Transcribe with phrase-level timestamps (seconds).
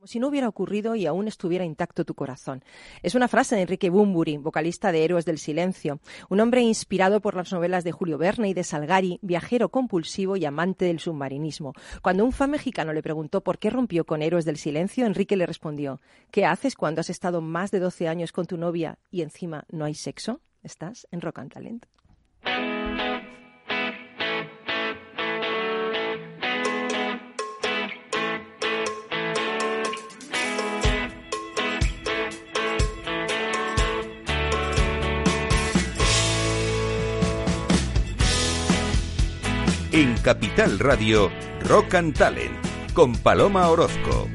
[0.00, 2.64] como si no hubiera ocurrido y aún estuviera intacto tu corazón.
[3.02, 7.36] Es una frase de Enrique Bumburi, vocalista de Héroes del Silencio, un hombre inspirado por
[7.36, 11.74] las novelas de Julio Verne y de Salgari, viajero compulsivo y amante del submarinismo.
[12.00, 15.44] Cuando un fan mexicano le preguntó por qué rompió con Héroes del Silencio, Enrique le
[15.44, 19.66] respondió, ¿qué haces cuando has estado más de 12 años con tu novia y encima
[19.68, 20.40] no hay sexo?
[20.62, 21.84] Estás en Rock and Talent.
[40.00, 41.30] En Capital Radio,
[41.68, 42.56] Rock and Talent,
[42.94, 44.30] con Paloma Orozco.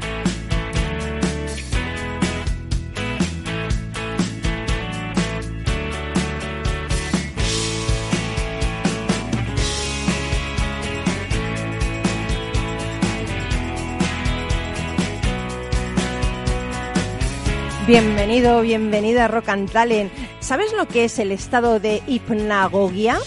[17.87, 20.11] Bienvenido, bienvenida a Rock and Talent.
[20.41, 23.17] ¿Sabes lo que es el estado de hipnagogia?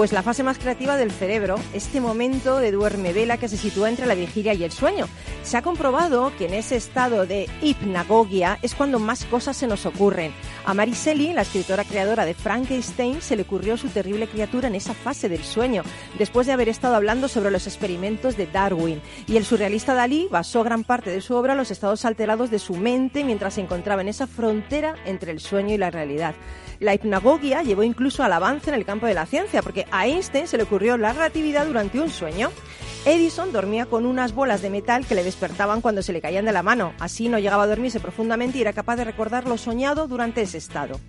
[0.00, 3.90] Pues la fase más creativa del cerebro, este momento de duerme vela que se sitúa
[3.90, 5.06] entre la vigilia y el sueño.
[5.42, 9.84] Se ha comprobado que en ese estado de hipnagogia es cuando más cosas se nos
[9.84, 10.32] ocurren.
[10.64, 14.74] A Mary Shelley, la escritora creadora de Frankenstein, se le ocurrió su terrible criatura en
[14.74, 15.82] esa fase del sueño,
[16.18, 19.02] después de haber estado hablando sobre los experimentos de Darwin.
[19.26, 22.58] Y el surrealista Dalí basó gran parte de su obra en los estados alterados de
[22.58, 26.34] su mente mientras se encontraba en esa frontera entre el sueño y la realidad.
[26.78, 30.46] La hipnagogia llevó incluso al avance en el campo de la ciencia, porque a Einstein
[30.46, 32.50] se le ocurrió la relatividad durante un sueño.
[33.06, 36.52] Edison dormía con unas bolas de metal que le despertaban cuando se le caían de
[36.52, 36.92] la mano.
[36.98, 40.58] Así no llegaba a dormirse profundamente y era capaz de recordar lo soñado durante ese
[40.58, 41.00] estado.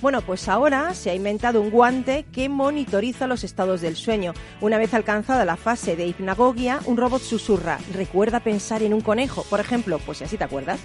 [0.00, 4.32] Bueno, pues ahora se ha inventado un guante que monitoriza los estados del sueño.
[4.60, 9.42] Una vez alcanzada la fase de hipnagogia, un robot susurra, recuerda pensar en un conejo,
[9.50, 10.78] por ejemplo, pues si así te acuerdas.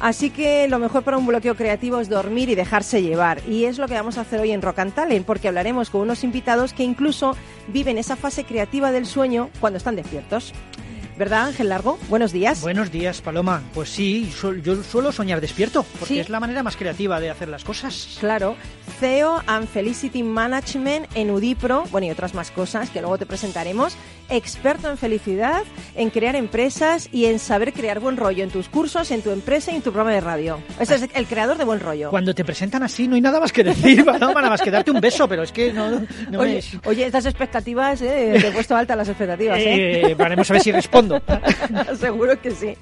[0.00, 3.40] Así que lo mejor para un bloqueo creativo es dormir y dejarse llevar.
[3.48, 6.02] Y es lo que vamos a hacer hoy en Rock and Talent, porque hablaremos con
[6.02, 7.36] unos invitados que incluso
[7.68, 10.52] viven esa fase creativa del sueño cuando están despiertos.
[11.18, 11.98] ¿Verdad, Ángel Largo?
[12.08, 12.60] Buenos días.
[12.60, 13.60] Buenos días, Paloma.
[13.74, 14.32] Pues sí,
[14.62, 16.20] yo suelo soñar despierto, porque ¿Sí?
[16.20, 18.18] es la manera más creativa de hacer las cosas.
[18.20, 18.54] Claro,
[19.00, 23.96] CEO and Felicity Management en Udipro, bueno, y otras más cosas que luego te presentaremos.
[24.30, 25.62] Experto en felicidad,
[25.94, 29.72] en crear empresas y en saber crear buen rollo en tus cursos, en tu empresa
[29.72, 30.60] y en tu programa de radio.
[30.78, 32.10] Ese es el creador de buen rollo.
[32.10, 35.00] Cuando te presentan así no hay nada más que decir, nada más que darte un
[35.00, 36.76] beso, pero es que no, no Oye, es...
[36.84, 40.10] oye, estas expectativas, eh, te he puesto altas las expectativas, ¿eh?
[40.10, 41.22] Eh, veremos a ver si respondo.
[41.98, 42.76] Seguro que sí.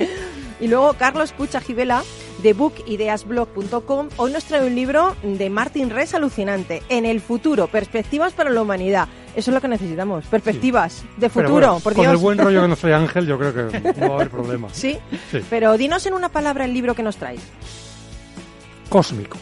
[0.61, 2.03] Y luego Carlos Pucha Gibela
[2.47, 6.81] de bookideasblog.com hoy nos trae un libro de Martin Res alucinante.
[6.89, 9.09] En el futuro, perspectivas para la humanidad.
[9.35, 12.69] Eso es lo que necesitamos, perspectivas de futuro, bueno, por con el buen rollo que
[12.69, 14.69] nos trae Ángel, yo creo que no va a haber problema.
[14.71, 14.97] Sí,
[15.33, 15.41] Sí.
[15.51, 17.41] pero dinos en una palabra el libro que nos traes.
[18.89, 19.37] Cósmico.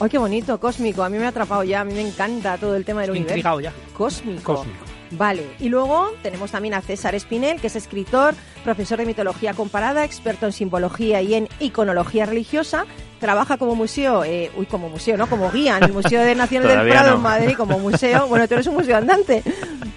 [0.00, 0.58] ¡Ay, qué bonito!
[0.58, 1.02] Cósmico.
[1.04, 1.82] A mí me ha atrapado ya.
[1.82, 3.36] A mí me encanta todo el tema del Estoy universo.
[3.36, 3.72] intrigado ya.
[3.94, 4.54] Cósmico.
[4.54, 4.84] Cósmico.
[5.12, 8.34] Vale, y luego tenemos también a César Espinel, que es escritor,
[8.64, 12.86] profesor de mitología comparada, experto en simbología y en iconología religiosa.
[13.18, 15.26] Trabaja como museo, eh, uy, como museo, ¿no?
[15.26, 17.16] Como guía en el Museo de Naciones del Prado no.
[17.16, 18.26] en Madrid, como museo.
[18.28, 19.42] Bueno, tú eres un museo andante,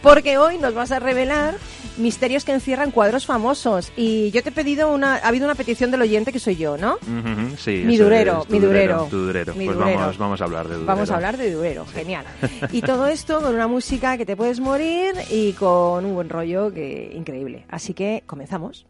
[0.01, 1.55] porque hoy nos vas a revelar
[1.99, 3.91] misterios que encierran cuadros famosos.
[3.95, 6.77] Y yo te he pedido una, ha habido una petición del oyente que soy yo,
[6.77, 6.95] ¿no?
[6.95, 9.07] Ujú, sí, Mi durero, mi durero.
[9.09, 9.53] Tu durero.
[9.55, 9.99] Mi pues durero.
[9.99, 10.87] Vamos, vamos a hablar de durero.
[10.87, 12.25] Vamos a hablar de Durero, genial.
[12.71, 16.71] Y todo esto con una música que te puedes morir y con un buen rollo
[16.71, 17.65] que increíble.
[17.69, 18.85] Así que comenzamos.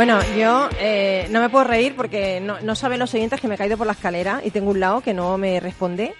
[0.00, 3.56] Bueno, yo eh, no me puedo reír porque no, no saben los oyentes que me
[3.56, 6.14] he caído por la escalera y tengo un lado que no me responde.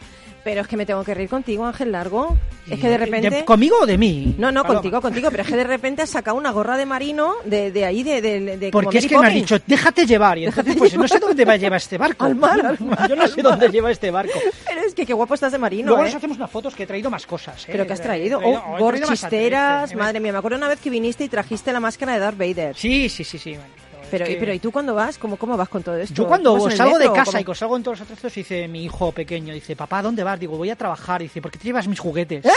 [0.44, 2.36] Pero es que me tengo que reír contigo, Ángel Largo.
[2.68, 3.44] Es que de repente...
[3.44, 4.34] ¿Conmigo o de mí?
[4.38, 4.80] No, no, Paloma.
[4.80, 7.84] contigo, contigo, pero es que de repente has sacado una gorra de marino de, de
[7.84, 9.50] ahí, de, de, de Porque es que me has Poppins.
[9.50, 10.38] dicho, déjate llevar.
[10.38, 12.24] Y entonces, pues no sé dónde va a llevar este barco.
[12.26, 14.38] Al mar, al mar, Yo no sé dónde lleva este barco.
[14.68, 16.06] Pero es que qué guapo estás de marino, Luego ¿eh?
[16.06, 17.62] nos hacemos unas fotos que he traído más cosas.
[17.64, 17.68] ¿eh?
[17.72, 18.38] ¿Pero qué has traído?
[18.38, 19.96] traído- Oh, traído atreviste.
[19.96, 22.76] madre mía, me acuerdo una vez que viniste y trajiste la máscara de Darth Vader.
[22.76, 23.50] Sí, sí, sí, sí.
[23.50, 23.64] bueno,
[24.10, 25.18] Pero, que- pero ¿y tú cuándo vas?
[25.18, 26.14] ¿Cómo, cómo vas con todo esto?
[26.14, 28.68] Yo cuando ¿Vas en el salgo de casa y salgo en todos los atrezos, dice
[28.68, 30.38] mi hijo pequeño, dice, papá, ¿dónde vas?
[30.40, 31.20] Digo, voy a trabajar.
[31.22, 32.44] Dice, ¿por qué te llevas mis juguetes?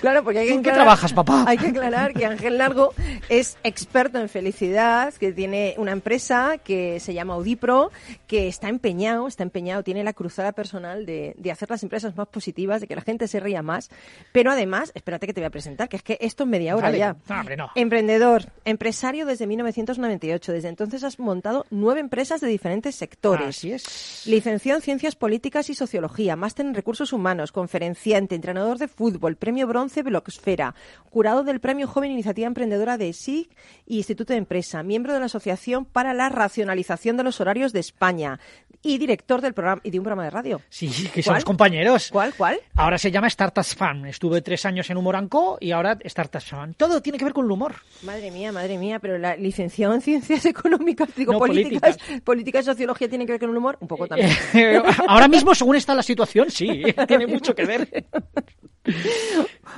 [0.00, 1.44] Claro, porque hay que ¿Tú en qué trabajas, papá?
[1.46, 2.94] Hay que aclarar que Ángel Largo
[3.28, 7.90] es experto en felicidad, que tiene una empresa que se llama Audipro,
[8.26, 12.28] que está empeñado, está empeñado, tiene la cruzada personal de, de hacer las empresas más
[12.28, 13.90] positivas, de que la gente se ría más.
[14.32, 16.86] Pero además, espérate que te voy a presentar, que es que esto es media hora
[16.88, 16.98] Dale.
[16.98, 17.16] ya.
[17.28, 17.70] No, hombre, no.
[17.74, 18.44] Emprendedor,
[18.86, 20.52] empresario desde 1998.
[20.52, 23.48] Desde entonces has montado nueve empresas de diferentes sectores.
[23.48, 24.22] Así es.
[24.26, 29.66] Licenciado en Ciencias Políticas y Sociología, máster en Recursos Humanos, conferenciante, entrenador de fútbol, premio
[29.66, 30.76] bronce Blogsfera,
[31.10, 33.48] jurado del premio Joven Iniciativa Emprendedora de SIG
[33.86, 37.80] y Instituto de Empresa, miembro de la Asociación para la Racionalización de los Horarios de
[37.80, 38.38] España
[38.82, 40.62] y director del programa y de un programa de radio.
[40.68, 41.24] Sí, que ¿Cuál?
[41.24, 42.08] somos compañeros.
[42.12, 42.32] ¿Cuál?
[42.36, 42.60] ¿Cuál?
[42.76, 44.06] Ahora se llama Startups Fan.
[44.06, 46.74] Estuve tres años en Humor Co y ahora Startups Fan.
[46.74, 47.74] Todo tiene que ver con el humor.
[48.02, 52.22] Madre mía, madre mía, pero la licenciado en Ciencias Económicas, digo, No, políticas, políticas.
[52.22, 54.30] política y Sociología tiene que ver con el humor, un poco también.
[54.54, 58.06] Eh, ahora mismo, según está la situación, sí, tiene mucho que ver.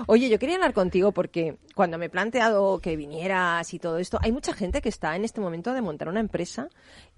[0.06, 4.18] Oye, yo quería hablar contigo porque cuando me he planteado que vinieras y todo esto,
[4.22, 6.68] hay mucha gente que está en este momento de montar una empresa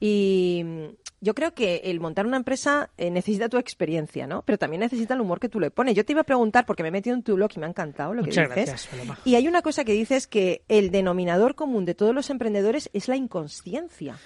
[0.01, 0.85] y mm,
[1.21, 4.43] yo creo que el montar una empresa eh, necesita tu experiencia, ¿no?
[4.43, 5.95] Pero también necesita el humor que tú le pones.
[5.95, 7.69] Yo te iba a preguntar porque me he metido en tu blog y me ha
[7.69, 8.49] encantado lo que dices.
[8.49, 9.19] gracias, Paloma.
[9.27, 13.07] Y hay una cosa que dices que el denominador común de todos los emprendedores es
[13.09, 14.17] la inconsciencia.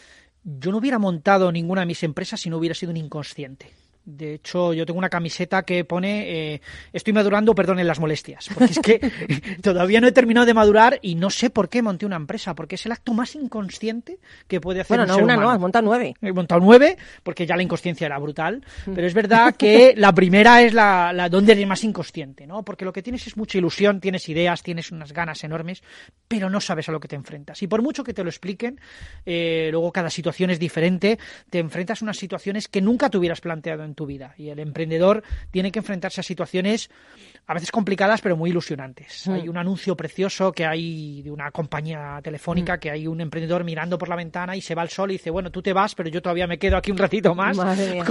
[0.45, 3.73] Yo no hubiera montado ninguna de mis empresas si no hubiera sido un inconsciente.
[4.05, 6.61] De hecho, yo tengo una camiseta que pone eh,
[6.93, 8.49] estoy madurando, perdonen las molestias.
[8.53, 9.01] Porque es que
[9.63, 12.75] todavía no he terminado de madurar y no sé por qué monté una empresa, porque
[12.75, 15.49] es el acto más inconsciente que puede hacer Bueno, un no ser una, humano.
[15.49, 16.15] no, has montado nueve.
[16.21, 18.63] He montado nueve, porque ya la inconsciencia era brutal.
[18.95, 22.63] Pero es verdad que la primera es la, la donde eres más inconsciente, ¿no?
[22.63, 25.83] Porque lo que tienes es mucha ilusión, tienes ideas, tienes unas ganas enormes,
[26.29, 27.63] pero no sabes a lo que te enfrentas.
[27.63, 28.79] Y por mucho que te lo expliquen,
[29.25, 31.19] eh, luego cada situación es diferente,
[31.49, 34.35] te enfrentas a unas situaciones que nunca te hubieras planteado en tu vida.
[34.37, 36.91] Y el emprendedor tiene que enfrentarse a situaciones
[37.47, 39.29] a veces complicadas, pero muy ilusionantes.
[39.29, 43.99] Hay un anuncio precioso que hay de una compañía telefónica que hay un emprendedor mirando
[43.99, 46.09] por la ventana y se va al sol y dice, bueno, tú te vas, pero
[46.09, 47.59] yo todavía me quedo aquí un ratito más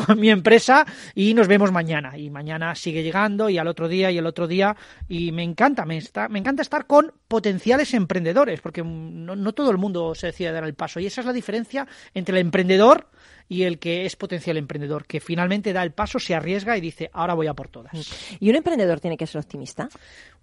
[0.06, 0.86] con mi empresa
[1.16, 2.16] y nos vemos mañana.
[2.18, 4.76] Y mañana sigue llegando y al otro día y el otro día.
[5.08, 9.54] Y me encanta, me, está, me encanta estar con potenciales emprendedores, porque mm, no, no
[9.54, 11.00] todo el mundo se decide a dar el paso.
[11.00, 13.08] Y esa es la diferencia entre el emprendedor
[13.50, 17.10] y el que es potencial emprendedor, que finalmente da el paso, se arriesga y dice,
[17.14, 17.92] ahora voy a por todas.
[18.40, 19.90] ¿Y un emprendedor tiene que ser optimista?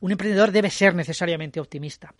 [0.01, 2.15] Un emprendedor debe ser necesariamente optimista.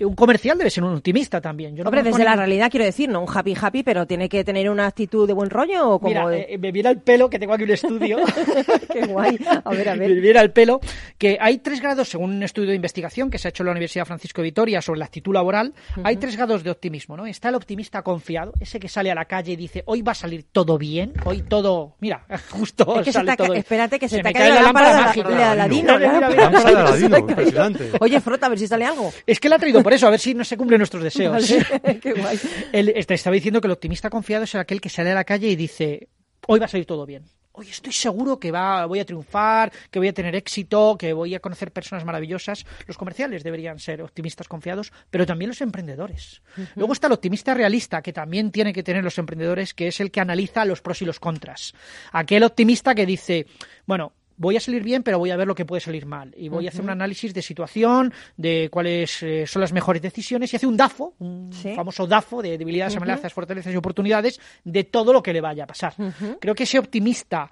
[0.00, 1.76] Un comercial debe ser un optimista también.
[1.76, 4.42] Yo no Hombre, desde la realidad quiero decir, no un happy happy, pero tiene que
[4.42, 7.28] tener una actitud de buen rollo o como Mira, de- eh, me viera el pelo,
[7.28, 8.18] que tengo aquí un estudio.
[8.92, 9.38] Qué guay.
[9.64, 10.08] A ver, a ver.
[10.08, 10.80] Me viera el pelo.
[11.18, 13.72] Que hay tres grados, según un estudio de investigación que se ha hecho en la
[13.72, 15.74] Universidad Francisco de Vitoria sobre la actitud laboral,
[16.04, 17.26] hay tres grados de optimismo, ¿no?
[17.26, 20.14] Está el optimista confiado, ese que sale a la calle y dice, hoy va a
[20.26, 24.32] salir todo bien, hoy todo, mira, justo Es que sale todo espérate, que se te
[24.32, 25.28] cae la la lámpara mágica.
[25.28, 25.98] de Aladino.
[25.98, 27.92] La impresionante.
[28.00, 29.12] Oye, frota, a ver si sale algo.
[29.26, 31.32] Es que la ha traído por eso, a ver si no se cumplen nuestros deseos.
[31.32, 32.38] Vale, Qué guay.
[32.72, 35.48] Él este, estaba diciendo que el optimista confiado es aquel que sale a la calle
[35.48, 36.08] y dice,
[36.46, 37.24] hoy va a salir todo bien.
[37.58, 41.34] Hoy estoy seguro que va, voy a triunfar, que voy a tener éxito, que voy
[41.34, 42.66] a conocer personas maravillosas.
[42.86, 46.42] Los comerciales deberían ser optimistas confiados, pero también los emprendedores.
[46.74, 50.10] Luego está el optimista realista, que también tiene que tener los emprendedores, que es el
[50.10, 51.72] que analiza los pros y los contras.
[52.12, 53.46] Aquel optimista que dice,
[53.86, 56.34] bueno, voy a salir bien, pero voy a ver lo que puede salir mal.
[56.36, 60.52] Y voy a hacer un análisis de situación, de cuáles eh, son las mejores decisiones,
[60.52, 61.74] y hace un DAFO, un Sí.
[61.74, 65.66] famoso DAFO de debilidades, amenazas, fortalezas y oportunidades, de todo lo que le vaya a
[65.66, 65.94] pasar.
[66.40, 67.50] Creo que ese optimista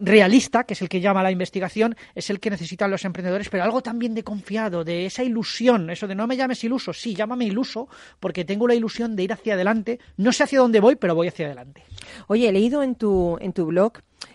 [0.00, 3.62] realista, que es el que llama la investigación, es el que necesitan los emprendedores, pero
[3.62, 7.44] algo también de confiado, de esa ilusión, eso de no me llames iluso, sí, llámame
[7.44, 7.88] iluso,
[8.18, 11.28] porque tengo la ilusión de ir hacia adelante, no sé hacia dónde voy, pero voy
[11.28, 11.84] hacia adelante.
[12.26, 13.92] Oye, he leído en tu, en tu blog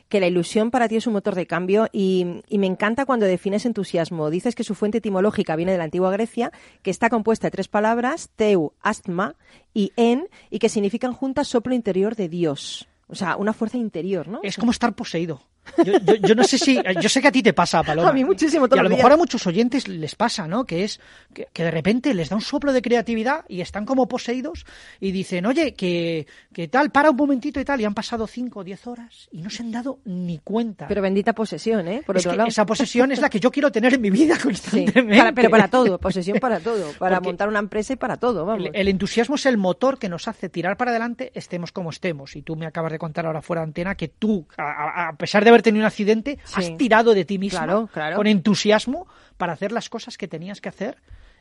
[0.09, 3.25] que la ilusión para ti es un motor de cambio y, y me encanta cuando
[3.25, 4.29] defines entusiasmo.
[4.29, 6.51] Dices que su fuente etimológica viene de la antigua Grecia,
[6.83, 9.35] que está compuesta de tres palabras, teu, astma
[9.73, 12.87] y en, y que significan juntas soplo interior de Dios.
[13.07, 14.39] O sea, una fuerza interior, ¿no?
[14.43, 15.41] Es como estar poseído.
[15.83, 16.79] Yo, yo- yo no sé si.
[17.01, 18.09] Yo sé que a ti te pasa, Paloma.
[18.09, 20.65] A mí muchísimo, todos Y a lo mejor a muchos oyentes les pasa, ¿no?
[20.65, 20.99] Que es
[21.33, 24.65] que, que de repente les da un soplo de creatividad y están como poseídos
[24.99, 28.59] y dicen, oye, que, que tal, para un momentito y tal, y han pasado 5
[28.59, 30.87] o 10 horas y no se han dado ni cuenta.
[30.87, 32.03] Pero bendita posesión, ¿eh?
[32.05, 32.49] Por es otro que lado.
[32.49, 35.17] esa posesión es la que yo quiero tener en mi vida Sí, constantemente.
[35.17, 38.45] para- pero para todo, posesión para todo, para Porque montar una empresa y para todo,
[38.45, 38.67] vamos.
[38.67, 42.35] El, el entusiasmo es el motor que nos hace tirar para adelante, estemos como estemos.
[42.35, 45.13] Y tú me acabas de contar ahora fuera de antena que tú, a, a- a
[45.17, 46.53] pesar de haber tenido un accidente, Sí.
[46.57, 48.15] has tirado de ti mismo Claro, claro.
[48.17, 49.07] con entusiasmo
[49.37, 50.97] para hacer las cosas que tenías que hacer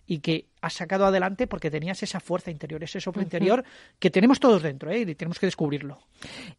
[0.06, 3.64] y que has sacado adelante porque tenías esa fuerza interior, ese soplo interior
[3.98, 5.00] que tenemos todos dentro ¿eh?
[5.00, 5.98] y tenemos que descubrirlo.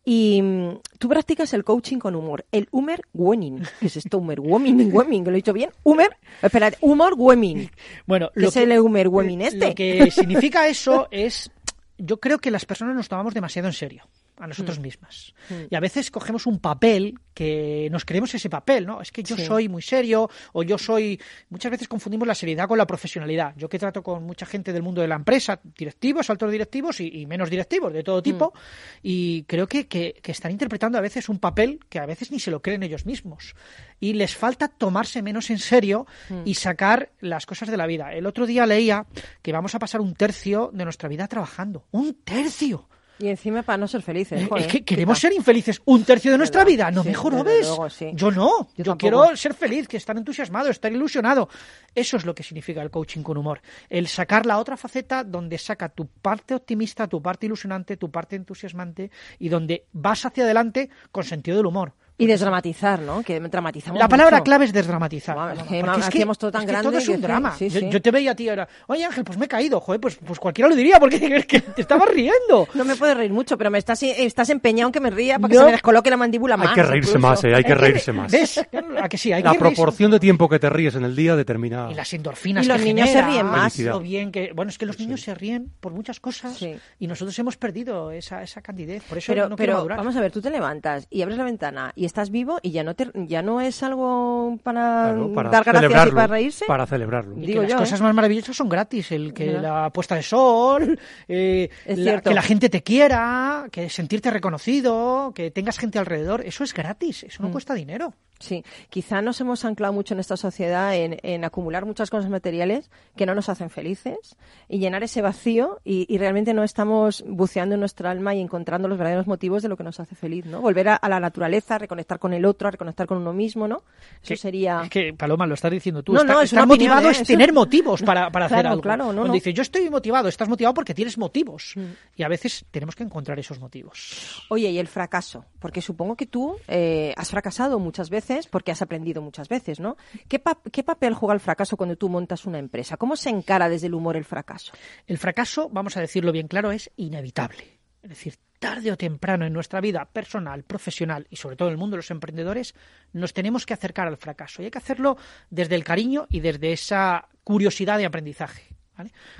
[0.03, 3.61] Y mm, tú practicas el coaching con humor, el humor winning.
[3.79, 4.17] ¿Qué es esto?
[4.17, 5.69] Humor winning, winning, que lo he dicho bien.
[5.83, 7.69] Humor, espera, humor winning.
[8.07, 9.69] Bueno, ¿Qué es el humor winning este?
[9.69, 11.51] Lo que significa eso es,
[11.99, 14.49] yo creo que las personas nos tomamos demasiado en serio a Mm.
[14.49, 15.33] nosotros mismas.
[15.69, 19.01] Y a veces cogemos un papel que nos creemos ese papel, ¿no?
[19.01, 19.45] Es que yo Sí.
[19.45, 21.19] soy muy serio o yo soy...
[21.49, 23.53] Muchas veces confundimos la seriedad con la profesionalidad.
[23.57, 27.07] Yo que trato con mucha gente del mundo de la empresa, directivos, altos directivos y,
[27.21, 28.59] y menos directivos, de todo tipo, Mm.
[29.03, 32.39] y creo que, que- que están interpretando a veces un papel que a veces ni
[32.39, 33.53] se lo creen ellos mismos.
[33.99, 36.41] Y les falta tomarse menos en serio Mm.
[36.45, 38.13] y sacar las cosas de la vida.
[38.13, 39.05] El otro día leía
[39.41, 41.85] que vamos a pasar un tercio de nuestra vida trabajando.
[41.91, 42.87] ¡Un tercio!
[43.19, 44.47] Y encima para no ser felices.
[44.47, 46.91] Joder, es que queremos ser infelices un tercio de nuestra vida.
[46.91, 47.65] No sí, me jorobes.
[47.65, 48.11] luego, sí.
[48.13, 48.67] Yo no.
[48.75, 51.47] Yo Yo, quiero ser feliz, que estar entusiasmado, estar ilusionado.
[51.93, 53.61] Eso es lo que significa el coaching con humor.
[53.89, 58.35] El sacar la otra faceta donde saca tu parte optimista, tu parte ilusionante, tu parte
[58.35, 61.93] entusiasmante y donde vas hacia adelante con sentido del humor.
[62.17, 63.23] Y desdramatizar, ¿no?
[63.23, 64.43] Que dramatizamos La palabra mucho.
[64.45, 65.35] clave es desdramatizar.
[65.35, 67.27] Guau, es que ma- hacíamos todo tan es que grande todo es un es que-
[67.27, 67.55] drama.
[67.57, 67.89] sí, yo, sí.
[67.89, 70.39] yo te veía a ti ahora, oye Ángel, pues me he caído, joder, pues, pues
[70.39, 72.67] cualquiera lo diría porque es que te estabas riendo.
[72.73, 75.49] No me puedes reír mucho, pero me estás, estás empeñado en que me ría para
[75.51, 75.59] que No.
[75.61, 76.69] se me descoloque la mandíbula más.
[76.69, 77.27] Hay que reírse incluso.
[77.27, 78.31] más, eh, hay que reírse más.
[78.31, 78.57] ¿Ves?
[79.01, 79.33] ¿A que sí?
[79.33, 79.75] Hay La que reírse.
[79.81, 81.89] proporción de tiempo que te ríes en el día determina.
[81.91, 83.77] Y las endorfinas Y los que niños se genera, ríen más.
[83.79, 86.77] Lo bien que bueno es que los niños se ríen por muchas cosas Sí.
[86.97, 90.21] y nosotros hemos perdido esa, esa candidez por eso Pero, no quiero pero vamos a
[90.21, 93.11] ver, tú te levantas y abres la ventana y estás vivo y ya no te,
[93.27, 96.65] ya no es algo para, Claro, para dar gracias y para reírse.
[96.65, 97.37] Para celebrarlo.
[97.37, 98.03] Y digo que las cosas ¿eh?
[98.03, 102.29] más maravillosas son gratis, el que la puesta de sol, eh, Es la- cierto.
[102.29, 107.23] que la gente te quiera, que sentirte reconocido, que tengas gente alrededor, eso es gratis,
[107.23, 107.45] eso Mm.
[107.47, 108.13] no cuesta dinero.
[108.37, 112.91] Sí, quizá nos hemos anclado mucho en esta sociedad en, en acumular muchas cosas materiales
[113.15, 114.35] que no nos hacen felices
[114.67, 118.89] y llenar ese vacío y, y realmente no estamos buceando en nuestra alma y encontrando
[118.89, 120.59] los verdaderos motivos de lo que nos hace feliz, ¿no?
[120.59, 123.67] Volver a, a la naturaleza, a reconectar con el otro, a reconectar con uno mismo,
[123.67, 123.77] ¿no?
[124.21, 124.81] Eso Que- sería...
[124.83, 126.13] Es que, Paloma, lo estás diciendo tú.
[126.13, 127.11] No, Está- no, es estar opinión, motivado ¿eh?
[127.11, 128.81] es Eso- tener motivos para, para hacer algo.
[128.81, 131.73] claro, no, Cuando dices, yo estoy motivado, estás motivado porque tienes motivos.
[131.75, 131.83] Mm.
[132.17, 134.43] Y a veces tenemos que encontrar esos motivos.
[134.49, 138.81] Oye, y el fracaso, porque supongo que tú eh, has fracasado muchas veces porque has
[138.81, 139.97] aprendido muchas veces, ¿no?
[140.27, 142.97] ¿Qué, pa- ¿Qué papel juega el fracaso cuando tú montas una empresa?
[142.97, 144.73] ¿Cómo se encara desde el humor el fracaso?
[145.07, 147.79] El fracaso, vamos a decirlo bien claro, es inevitable.
[148.03, 151.77] Es decir, tarde o temprano en nuestra vida personal, profesional y sobre todo en el
[151.77, 152.73] mundo de los emprendedores,
[153.13, 154.63] nos tenemos que acercar al fracaso.
[154.63, 155.17] Y hay que hacerlo
[155.51, 158.75] desde el cariño y desde esa curiosidad de aprendizaje.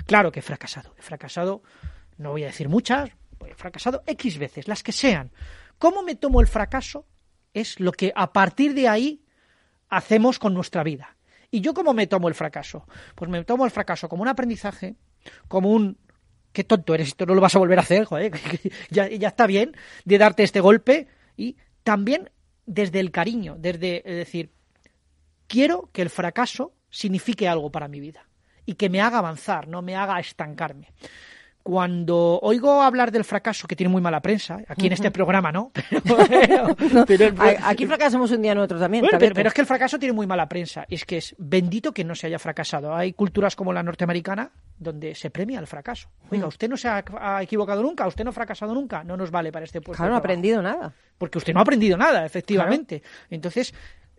[0.06, 0.94] Claro que he fracasado.
[0.96, 1.64] He fracasado,
[2.18, 3.10] no voy a decir muchas,
[3.44, 5.32] he fracasado X veces, las que sean.
[5.76, 7.04] ¿Cómo me tomo el fracaso?
[7.52, 9.24] Es lo que a partir de ahí
[9.88, 11.16] hacemos con nuestra vida.
[11.50, 12.86] ¿Y yo cómo me tomo el fracaso?
[13.16, 14.94] Pues me tomo el fracaso como un aprendizaje,
[15.48, 15.98] como un
[16.56, 18.32] qué tonto eres, esto no lo vas a volver a hacer, joder,
[18.90, 22.30] ya, ya está bien de darte este golpe y también
[22.64, 24.52] desde el cariño, desde es decir,
[25.48, 28.26] quiero que el fracaso signifique algo para mi vida
[28.64, 30.94] y que me haga avanzar, no me haga estancarme.
[31.66, 35.72] Cuando oigo hablar del fracaso, que tiene muy mala prensa, aquí en este programa no,
[37.08, 39.02] pero, Aquí fracasamos un día nosotros también.
[39.02, 39.32] bueno, también.
[39.34, 40.86] pero, es que el fracaso tiene muy mala prensa.
[40.88, 42.94] Es que es bendito que no se haya fracasado.
[42.94, 46.08] Hay culturas como la norteamericana donde se premia el fracaso.
[46.30, 49.02] Oiga, usted no se ha, ha equivocado nunca, usted no ha fracasado nunca.
[49.02, 49.96] No nos vale para este puesto.
[49.96, 50.94] Claro, no ha aprendido nada.
[51.18, 53.02] Porque usted no ha aprendido nada, efectivamente.
[53.28, 53.74] Entonces,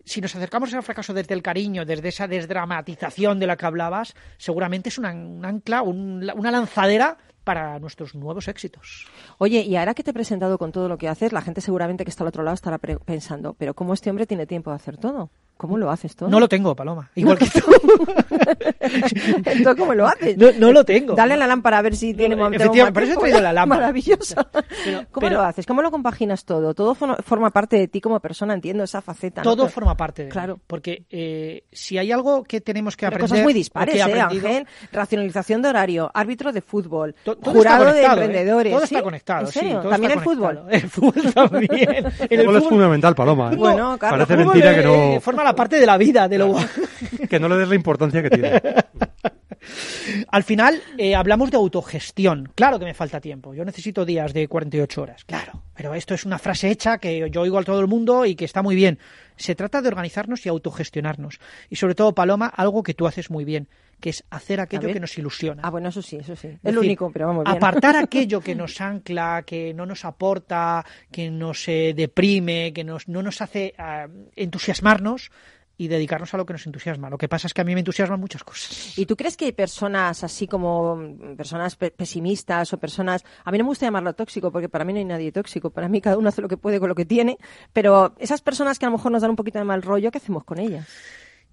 [0.07, 4.15] si nos acercamos al fracaso desde el cariño, desde esa desdramatización de la que hablabas,
[4.37, 9.07] seguramente es una, un ancla, un- una lanzadera para nuestros nuevos éxitos.
[9.37, 12.03] Oye, y ahora que te he presentado con todo lo que haces, la gente seguramente
[12.03, 14.97] que está al otro lado estará pensando, pero ¿cómo este hombre tiene tiempo de hacer
[14.97, 15.29] todo?
[15.57, 16.29] ¿Cómo lo haces todo?
[16.29, 17.09] No lo tengo, Paloma.
[17.15, 17.59] Igual que tú.
[18.79, 20.37] Entonces, ¿cómo lo haces?
[20.37, 21.15] No, no lo tengo.
[21.15, 23.53] Dale a la lámpara a ver si tiene No, efectivamente, por eso he traído la
[23.53, 23.81] lámpara.
[23.81, 24.35] Maravilloso.
[24.83, 25.65] Pero- ¿Cómo pero- lo haces?
[25.65, 26.73] ¿Cómo lo compaginas todo?
[26.73, 29.41] Todo forma, parte de ti como persona, entiendo esa faceta.
[29.41, 30.31] Todo forma parte de mí.
[30.31, 30.59] Claro.
[30.67, 33.29] Porque eh, si hay algo que tenemos que Pero aprender...
[33.29, 34.67] cosas muy dispares, ¿eh, Ángel?
[34.91, 38.05] Racionalización de horario, árbitro de fútbol, todo jurado de ¿eh?
[38.05, 38.73] emprendedores.
[38.73, 38.95] Todo ¿sí?
[38.95, 39.69] está conectado, ¿En serio?
[39.69, 39.75] sí.
[39.77, 40.63] todo ¿También está el fútbol?
[40.69, 41.69] El fútbol también.
[42.29, 43.51] El el fútbol es fundamental, Paloma.
[43.51, 43.55] ¿eh?
[43.55, 44.17] Bueno, claro.
[44.17, 46.55] Parece mentira que no, la parte de la vida, de lo...
[47.29, 48.61] que no le des la importancia que tiene.
[50.29, 52.51] Al final eh, hablamos de autogestión.
[52.55, 53.53] Claro que me falta tiempo.
[53.53, 55.23] Yo necesito días de 48 horas.
[55.25, 55.63] Claro.
[55.75, 58.45] Pero esto es una frase hecha que yo oigo a todo el mundo y que
[58.45, 58.99] está muy bien.
[59.35, 61.39] Se trata de organizarnos y autogestionarnos.
[61.69, 63.67] Y sobre todo, Paloma, algo que tú haces muy bien,
[63.99, 65.61] que es hacer aquello que nos ilusiona.
[65.65, 66.47] Ah, bueno, eso sí, eso sí.
[66.47, 67.57] Es Es lo decir, único, pero vamos bien.
[67.57, 73.07] Apartar aquello que nos ancla, que no nos aporta, que nos eh, deprime, que nos,
[73.07, 75.31] no nos hace ah, entusiasmarnos
[75.79, 77.07] y dedicarnos a lo que nos entusiasma.
[77.09, 78.97] Lo que pasa es que a mí me entusiasman muchas cosas.
[78.97, 83.23] ¿Y tú crees que hay personas así como mm, personas pe- pesimistas o personas...
[83.45, 85.69] A mí no me gusta llamarlo tóxico porque para mí no hay nadie tóxico.
[85.69, 87.37] Para mí cada uno hace lo que puede con lo que tiene.
[87.73, 90.17] Pero esas personas que a lo mejor nos dan un poquito de mal rollo, ¿qué
[90.17, 90.87] hacemos con ellas?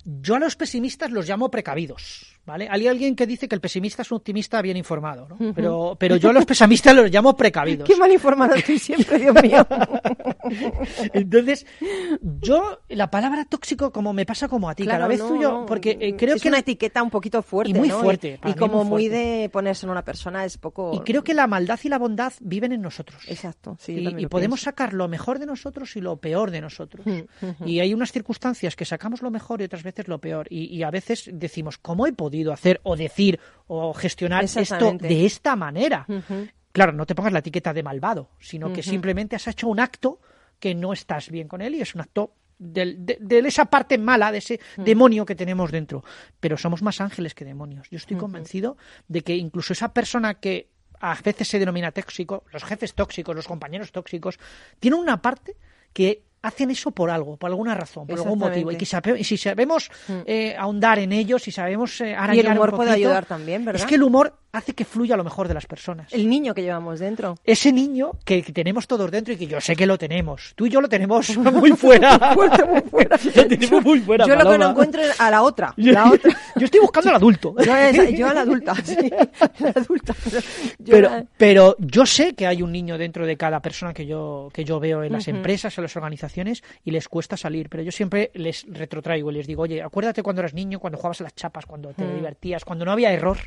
[0.07, 2.69] Yo a los pesimistas los llamo precavidos, ¿vale?
[2.71, 5.53] Hay alguien que dice que el pesimista es un optimista bien informado, ¿no?
[5.55, 7.87] Pero, pero yo a los pesimistas los llamo precavidos.
[7.89, 9.67] Qué mal informado estoy siempre, Dios mío.
[11.13, 11.67] Entonces,
[12.41, 15.51] yo, la palabra tóxico, como me pasa como a ti, Claro, cada vez no, tuyo,
[15.53, 15.67] no.
[15.67, 18.55] porque eh, creo es que una etiqueta un poquito fuerte, Y muy fuerte, Y, mí
[18.55, 19.19] como muy muy fuerte.
[19.43, 20.93] de ponerse en una persona es poco...
[20.95, 23.23] y creo que la maldad y la bondad viven en nosotros.
[23.29, 24.71] Exacto, sí, y, y podemos pienso.
[24.71, 27.07] sacar lo mejor de nosotros y lo peor de nosotros.
[27.07, 27.65] Mm.
[27.67, 30.47] Y hay unas circunstancias que sacamos lo mejor y otras veces lo peor.
[30.51, 35.27] Y, y a veces decimos, ¿cómo he podido hacer o decir o gestionar esto de
[35.27, 36.05] esta manera?
[36.73, 40.21] Claro, no te pongas la etiqueta de malvado, sino que simplemente has hecho un acto
[40.59, 43.99] que no estás bien con él y es un acto del- de, de esa parte
[43.99, 46.03] mala, de ese demonio que tenemos dentro.
[46.41, 47.89] Pero somos más ángeles que demonios.
[47.91, 48.77] Yo estoy convencido
[49.09, 50.69] de que incluso esa persona que
[51.01, 54.39] a veces se denomina tóxico, los jefes tóxicos, los compañeros tóxicos,
[54.81, 55.57] tienen una parte
[55.93, 58.71] que hacen eso por algo, por alguna razón, por algún motivo.
[58.71, 59.91] Y, que sabe- y si sabemos
[60.27, 62.07] eh, ahondar en ellos, si sabemos eh, Mm.
[62.07, 63.81] Y el arañar un humor puede poquito, ayudar también, ¿verdad?
[63.83, 66.63] Es que el humor hace que fluya lo mejor de las personas El niño que
[66.63, 67.37] llevamos dentro.
[67.45, 70.53] ese niño que, tenemos todos dentro y que yo sé que lo tenemos.
[70.57, 72.19] Tú y yo lo tenemos muy fuera.
[72.35, 73.19] Fuerte, muy fuera.
[73.35, 75.75] Lo tenemos muy fuera, Yo lo que no encuentro es a la otra.
[75.77, 76.37] Yo, La otra.
[76.57, 77.55] yo estoy buscando al adulto.
[77.65, 77.73] Yo,
[78.29, 78.97] a la adulta, sí.
[79.59, 80.15] La adulta.
[80.79, 84.07] Yo Pero, la- pero yo sé que hay un niño dentro de cada persona que
[84.07, 87.69] yo, que yo veo en las empresas, en las organizaciones, y les cuesta salir.
[87.69, 91.21] Pero yo siempre les retrotraigo y les digo, oye, acuérdate cuando eras niño, cuando jugabas
[91.21, 93.39] a las chapas, cuando te divertías, cuando no había error.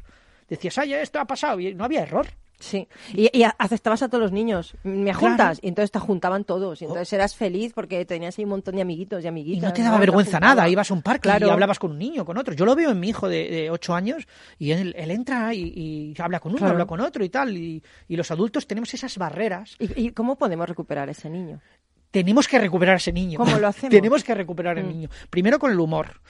[0.49, 2.27] Decías, ay, esto ha pasado, y no había error.
[2.59, 4.73] Sí, y, y aceptabas a todos los niños.
[4.83, 5.19] Me Claro.
[5.19, 6.81] juntas, y entonces te juntaban todos.
[6.81, 9.69] Y entonces eras feliz porque tenías ahí un montón de amiguitos y Y amiguitas.
[9.69, 11.45] no te daba vergüenza nada, ibas a un parque Claro.
[11.47, 12.55] y hablabas con un niño, con otro.
[12.55, 15.71] Yo lo veo en mi hijo de, de 8 años y él, él entra y,
[15.75, 16.71] y habla con uno, Claro.
[16.73, 17.55] habla con otro y tal.
[17.55, 19.75] Y, y los adultos tenemos esas barreras.
[19.77, 21.61] ¿Y, y cómo podemos recuperar ese niño?
[22.09, 23.37] Tenemos que recuperar ese niño.
[23.37, 23.91] ¿Cómo lo hacemos?
[23.93, 24.89] tenemos que recuperar el Mm.
[24.89, 25.09] niño.
[25.29, 26.21] Primero con el humor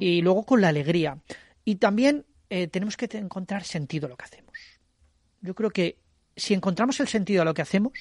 [0.00, 1.18] y luego con la alegría.
[1.66, 4.56] Y también eh, tenemos que encontrar sentido a lo que hacemos.
[5.40, 5.98] Yo creo que
[6.36, 7.92] si encontramos el sentido a lo que hacemos,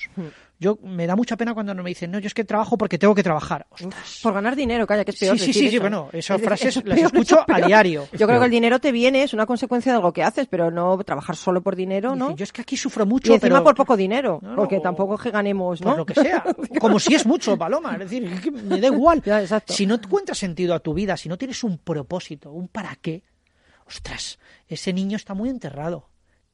[0.60, 3.16] yo me da mucha pena cuando me dicen, no, yo es que trabajo porque tengo
[3.16, 3.66] que trabajar.
[3.72, 4.20] Ostras.
[4.22, 5.40] Por ganar dinero, calla, que es peor.
[5.40, 8.08] Sí, sí, sí, sí, bueno, esas Es frases es las peor, escucho a diario.
[8.12, 10.70] Yo creo que el dinero te viene, es una consecuencia de algo que haces, pero
[10.70, 12.28] no trabajar solo por dinero, ¿no?
[12.30, 14.56] Dice, Yo es que aquí sufro Y mucho, encima pero por poco dinero, No, no,
[14.56, 15.90] porque tampoco es que ganemos, ¿no?
[15.90, 16.44] por lo que sea.
[16.80, 17.94] Como si es mucho, Paloma.
[17.94, 19.22] Es decir, me da igual.
[19.24, 19.44] Ya.
[19.66, 23.24] Si no encuentras sentido a tu vida, si no tienes un propósito, un para qué,
[23.86, 26.10] ostras, ese niño está muy enterrado.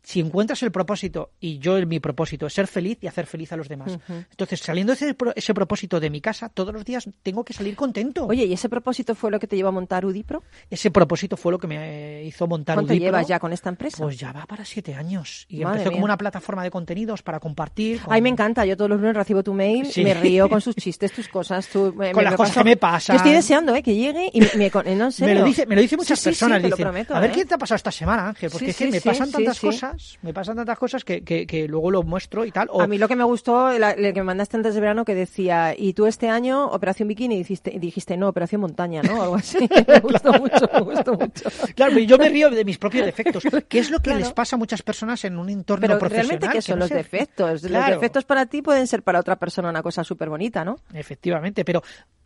[0.09, 3.55] Si encuentras el propósito, y yo mi propósito es ser feliz y hacer feliz a
[3.57, 3.99] los demás.
[4.31, 7.75] Entonces, saliendo de ese, ese propósito de mi casa, todos los días tengo que salir
[7.75, 8.25] contento.
[8.25, 10.41] Oye, ¿y ese propósito fue lo que te llevó a montar Udipro?
[10.67, 13.05] Ese propósito fue lo que me hizo montar ¿Cuánto Udipro.
[13.05, 13.97] llevas ya con esta empresa?
[14.01, 15.45] Pues ya va para siete años.
[15.47, 15.97] Y Madre empezó mía.
[15.97, 18.01] como una plataforma de contenidos para compartir.
[18.01, 18.65] con- Ay, me encanta.
[18.65, 20.03] Yo todos los lunes recibo tu mail, Sí.
[20.03, 21.67] me río con sus chistes, tus cosas.
[21.67, 23.13] tu- me- Con me- las cosas que me pasan.
[23.15, 25.67] Yo estoy deseando eh, que llegue y me, me eh, no, en Me lo dice,
[25.67, 26.63] me lo dice muchas Sí, sí, sí, personas.
[26.63, 27.33] lo dicen, prometo, a ver ¿eh?
[27.35, 29.67] qué te ha pasado esta semana, Ángel, porque es que me pasan tantas sí.
[29.99, 32.67] Cosas, me pasan tantas cosas que, que, que luego lo muestro y tal.
[32.71, 35.05] O, A mí lo que me gustó, la- el que me mandaste antes de verano,
[35.05, 39.19] que decía, y tú este año, Operación Bikini, dijiste, dijiste no, Operación Montaña, ¿no?
[39.19, 39.57] O algo así.
[39.87, 41.49] me gustó mucho, me gustó mucho.
[41.75, 43.43] Claro, yo me río de mis propios defectos.
[43.67, 44.19] ¿Qué es lo que Claro.
[44.19, 46.27] les pasa a muchas personas en un entorno Pero profesional?
[46.39, 46.95] realmente, ¿qué que son no los sé?
[46.95, 47.63] defectos?
[47.63, 50.77] Los defectos para ti pueden ser para otra persona una cosa súper bonita, ¿no?
[50.93, 51.83] Efectivamente, pero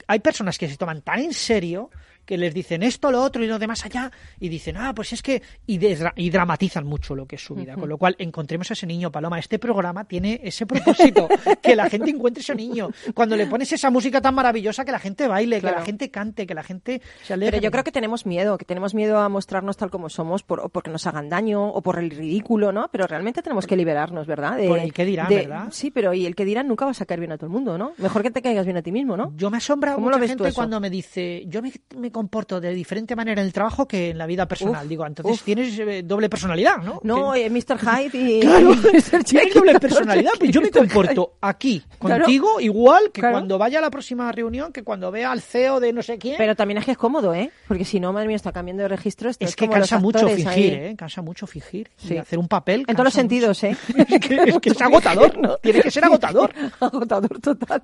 [0.08, 1.90] hay personas que se toman tan en serio
[2.26, 5.22] que les dicen esto, lo otro y lo demás allá, y dicen, ah, pues es
[5.22, 5.42] que.
[5.68, 5.80] Y,
[6.16, 7.76] y dramatizan mucho lo que es su vida.
[7.76, 9.40] Con lo cual, encontremos a ese niño, Paloma.
[9.40, 11.28] Este programa tiene ese propósito,
[11.62, 12.90] que la gente encuentre ese niño.
[13.14, 15.76] Cuando le pones esa música tan maravillosa, que la gente baile, Claro.
[15.76, 17.52] que la gente cante, que la gente se alegre.
[17.58, 20.60] Pero yo creo que tenemos miedo, que tenemos miedo a mostrarnos tal como somos por,
[20.62, 22.88] o porque nos hagan daño o por el ridículo, ¿no?
[22.92, 24.58] Pero realmente tenemos que liberarnos, ¿verdad?
[24.68, 25.68] Por el qué dirán, de- ¿verdad?
[25.72, 27.78] Sí, pero y el que dirán nunca va a sacar bien a todo el mundo,
[27.78, 27.94] ¿no?
[27.98, 29.34] Mejor que te caigas bien a ti mismo, ¿no?
[29.36, 32.62] Yo me asombra ¿Cómo lo mucha ves gente cuando me dice, yo me, me comporto
[32.62, 34.84] de diferente manera en el trabajo que en la vida personal.
[34.86, 35.44] Uf, Digo, entonces uf.
[35.44, 37.02] tienes eh, doble personalidad, ¿no?
[37.04, 37.78] No, eh, Mr.
[37.80, 39.24] Hyde y Claro, Mr.
[39.26, 40.32] tienes doble personalidad.
[40.40, 42.24] Pues yo me comporto aquí Claro.
[42.24, 43.34] contigo igual que Claro.
[43.36, 46.36] cuando vaya a la próxima reunión, que cuando vea al CEO de no sé quién.
[46.38, 47.52] Pero también es que es cómodo, ¿eh?
[47.68, 49.30] Porque si no, madre mía, está cambiando de registro.
[49.30, 50.64] Esto es es que como cansa mucho fingir, ahí.
[50.92, 50.96] ¿eh?
[50.98, 51.90] Cansa mucho fingir.
[51.98, 52.14] Sí.
[52.14, 52.82] Y hacer un papel.
[52.88, 53.22] En todos los mucho.
[53.22, 53.76] sentidos, ¿eh?
[53.98, 55.58] Es que, es que es agotador, ¿no?
[55.58, 56.54] Tiene que ser agotador.
[56.80, 57.82] Agotador total.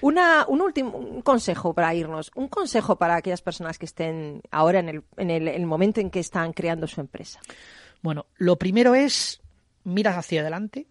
[0.00, 2.30] Una, un último un consejo para irnos.
[2.34, 2.65] Un consejo
[2.96, 6.52] para aquellas personas que estén ahora en el, en el, el momento en que están
[6.52, 7.40] creando su empresa.
[8.02, 9.40] Bueno, lo primero es
[9.86, 10.86] mira hacia adelante,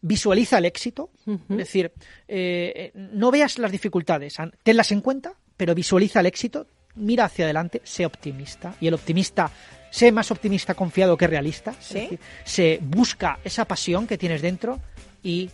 [0.00, 1.92] visualiza el éxito, es decir,
[2.26, 7.80] eh, no veas las dificultades, tenlas en cuenta, pero visualiza el éxito, mira hacia adelante,
[7.84, 9.50] sé optimista y el optimista
[9.90, 11.94] sé más optimista confiado que realista, es ¿Sí?
[11.94, 14.80] decir, se busca esa pasión que tienes dentro
[15.22, 15.50] y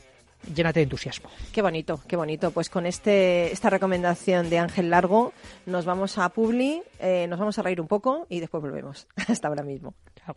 [0.54, 1.28] llénate de entusiasmo.
[1.52, 2.50] Qué bonito, qué bonito.
[2.50, 5.32] Pues con este, esta recomendación de Ángel Largo
[5.66, 9.06] nos vamos a Publi, eh, nos vamos a reír un poco y después volvemos.
[9.28, 9.94] Hasta ahora mismo.
[10.16, 10.36] Chao.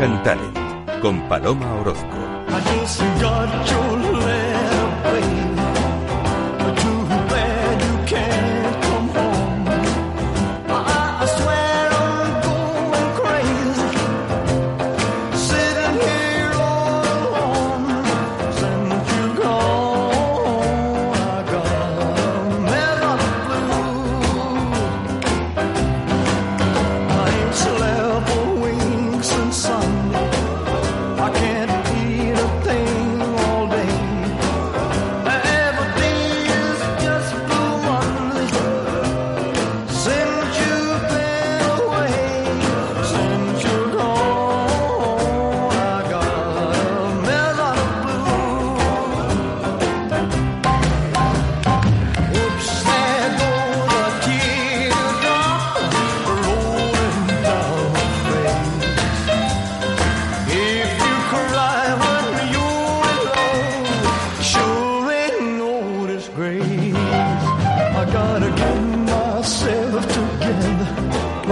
[0.00, 0.58] Talent
[1.02, 2.16] con Paloma Orozco.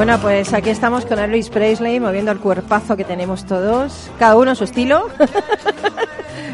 [0.09, 4.53] Bueno, pues aquí estamos con Elvis Presley moviendo el cuerpazo que tenemos todos, cada uno
[4.53, 5.11] a su estilo.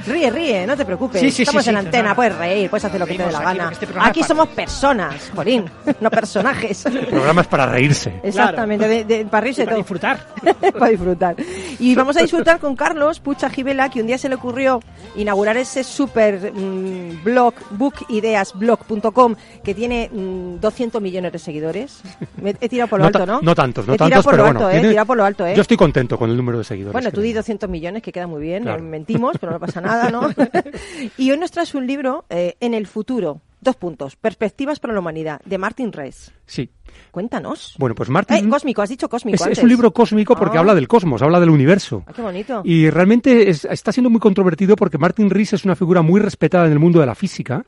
[0.07, 1.21] ríe, ríe, no te preocupes.
[1.21, 2.15] Sí, sí, sí, estamos sí, en sí, antena, nada.
[2.15, 3.73] puedes reír, puedes hacer lo que te dé la aquí, gana.
[3.73, 5.65] este Aquí para- somos personas, Jolín,
[6.01, 6.87] no personajes.
[6.87, 8.13] El programa es para reírse.
[8.23, 9.83] Exactamente, de, de- para reírse Para todo.
[9.83, 10.27] disfrutar.
[10.79, 11.37] para disfrutar.
[11.79, 14.81] Y vamos a disfrutar con Carlos Pucha Gibela, que un día se le ocurrió
[15.17, 22.01] inaugurar ese super mm, blog, bookideasblog.com, que tiene mm, 200 millones de seguidores.
[22.41, 23.41] Me he tirado por lo No alto, ¿no?
[23.43, 24.61] No tantos, no He tirado tantos, por pero lo bueno.
[24.61, 24.73] alto, ¿eh?
[24.73, 25.55] tiene- He tirado por lo alto, ¿eh?
[25.55, 26.93] Yo estoy contento con el número de seguidores.
[26.93, 28.79] Bueno, tú di 200 millones, que queda muy bien, Claro.
[28.79, 30.29] eh, mentimos, pero no pasa nada, ¿no?
[31.19, 35.01] y hoy nos traes un libro, eh, En el futuro, dos puntos, Perspectivas para la
[35.01, 36.33] humanidad, de Martin Rees.
[36.47, 36.71] Sí.
[37.11, 37.75] Cuéntanos.
[37.79, 38.37] Bueno, pues Martin...
[38.37, 40.61] Eh, cósmico, has dicho cósmico Es, un libro cósmico porque Ah.
[40.61, 42.05] habla del cosmos, habla del universo.
[42.07, 42.63] Ah, qué bonito.
[42.65, 46.67] Y realmente es- está siendo muy controvertido porque Martin Rees es una figura muy respetada
[46.67, 47.65] en el mundo de la física.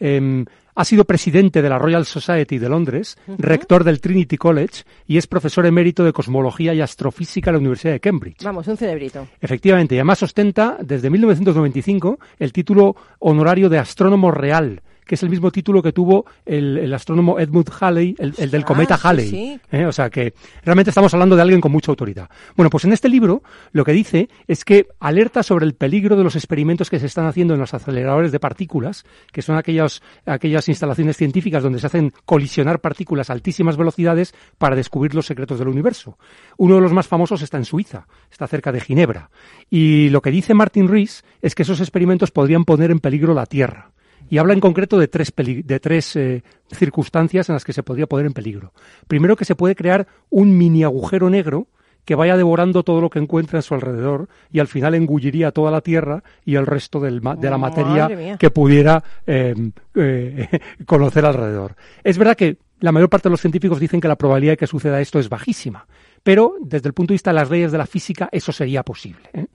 [0.00, 5.18] Em, ha sido presidente de la Royal Society de Londres, rector del Trinity College y
[5.18, 8.42] es profesor emérito de cosmología y astrofísica en la Universidad de Cambridge.
[8.42, 9.28] Vamos, un cerebrito.
[9.40, 15.28] Efectivamente, y además ostenta desde 1995 el título honorario de astrónomo real, que es el
[15.28, 19.02] mismo título que tuvo el, el astrónomo Edmund Halley, el, el del Ah, cometa sí,
[19.08, 19.28] Halley.
[19.28, 19.60] sí.
[19.72, 19.86] ¿eh?
[19.86, 22.30] O sea que realmente estamos hablando de alguien con mucha autoridad.
[22.54, 23.42] Bueno, pues en este libro
[23.72, 27.26] lo que dice es que alerta sobre el peligro de los experimentos que se están
[27.26, 32.12] haciendo en los aceleradores de partículas, que son aquellas, aquellas instalaciones científicas donde se hacen
[32.24, 36.18] colisionar partículas a altísimas velocidades para descubrir los secretos del universo.
[36.56, 39.30] Uno de los más famosos está en Suiza, está cerca de Ginebra.
[39.68, 43.46] Y lo que dice Martin Rees es que esos experimentos podrían poner en peligro la
[43.46, 43.90] Tierra.
[44.30, 47.82] Y habla en concreto de tres, peli- de tres eh, circunstancias en las que se
[47.82, 48.72] podría poner en peligro.
[49.08, 51.66] Primero, que se puede crear un mini agujero negro
[52.04, 55.70] que vaya devorando todo lo que encuentra a su alrededor y al final engulliría toda
[55.70, 58.06] la Tierra y el resto del ma- de la materia
[58.38, 59.54] que pudiera eh,
[59.94, 60.48] eh,
[60.86, 61.76] conocer alrededor.
[62.02, 64.66] Es verdad que la mayor parte de los científicos dicen que la probabilidad de que
[64.66, 65.86] suceda esto es bajísima,
[66.22, 69.28] pero desde el punto de vista de las leyes de la física eso sería posible.
[69.34, 69.46] ¿eh?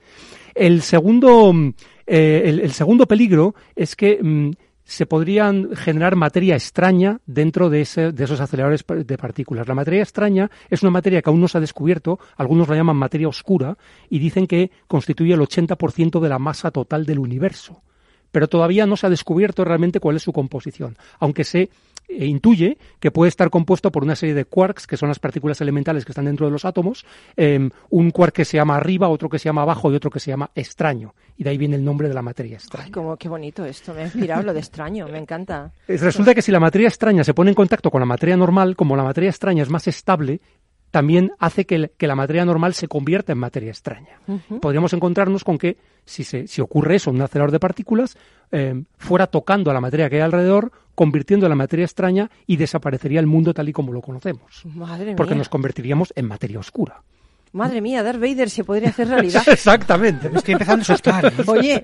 [0.56, 1.74] El segundo, mm,
[2.08, 4.52] eh, el, segundo peligro es que mm,
[4.84, 9.68] se podrían generar materia extraña dentro de, ese- de esos aceleradores de partículas.
[9.68, 12.96] La materia extraña es una materia que aún no se ha descubierto, algunos la llaman
[12.96, 13.78] materia oscura,
[14.10, 17.82] y dicen que constituye el 80% de la masa total del universo.
[18.32, 21.70] Pero todavía no se ha descubierto realmente cuál es su composición, aunque se
[22.10, 26.06] intuye que puede estar compuesto por una serie de quarks, que son las partículas elementales
[26.06, 29.40] que están dentro de los átomos, em, un quark que se llama arriba, otro que
[29.40, 31.14] se llama abajo y otro que se llama extraño.
[31.38, 32.86] Y de ahí viene el nombre de la materia extraña.
[32.86, 35.72] Ay, como, qué bonito esto, me ha inspirado lo de extraño, me encanta.
[35.88, 38.76] Eh, Resulta que si la materia extraña se pone en contacto con la materia normal,
[38.76, 40.40] como la materia extraña es más estable,
[40.96, 44.22] también hace que, la materia normal se convierta en materia extraña.
[44.62, 48.18] Podríamos encontrarnos con que si, se, si ocurre eso en un acelerador de partículas,
[48.50, 53.20] eh, fuera tocando a la materia que hay alrededor, convirtiendo la materia extraña y desaparecería
[53.20, 54.62] el mundo tal y como lo conocemos.
[54.64, 55.40] Madre Porque mía.
[55.40, 57.04] nos convertiríamos en materia oscura.
[57.56, 59.42] Madre mía, Darth Vader se podría hacer realidad.
[59.48, 60.30] Exactamente.
[60.30, 61.26] Me estoy empezando a asustar.
[61.26, 61.32] ¿eh?
[61.48, 61.82] Oye,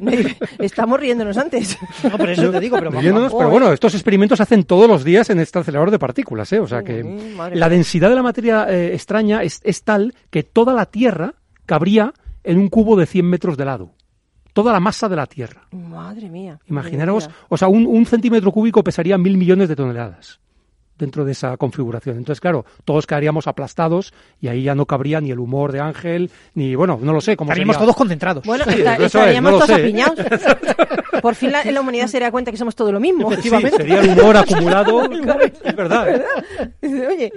[0.60, 1.78] estamos riéndonos antes.
[2.04, 4.90] No, por eso te digo, pero vamos, Riéndonos, pero bueno, estos experimentos se hacen todos
[4.90, 6.60] los días en este acelerador de partículas, ¿eh?
[6.60, 10.44] O sea que madre la densidad de la materia eh, extraña es, es tal que
[10.44, 13.94] toda la Tierra cabría en un cubo de 100 metros de lado.
[14.52, 15.70] Toda la masa de la Tierra.
[15.72, 16.60] Madre mía.
[16.68, 17.46] Imaginaros, Madre mía.
[17.48, 20.42] o sea, un, un centímetro cúbico pesaría mil millones de toneladas
[21.02, 22.18] dentro de esa configuración.
[22.18, 26.32] Entonces, claro, todos quedaríamos aplastados y ahí ya no cabría ni el humor de Ángel,
[26.54, 27.86] ni, bueno, no lo sé cómo Estaríamos sería.
[27.86, 28.46] todos concentrados.
[28.46, 30.16] Bueno, Sí, estaríamos no todos apiñados.
[31.22, 33.32] Por fin la, la humanidad se daría cuenta que somos todo lo mismo.
[33.36, 35.04] Sí, sería el humor acumulado.
[35.64, 36.16] es verdad.
[36.16, 36.24] ¿eh?
[37.10, 37.34] Oye,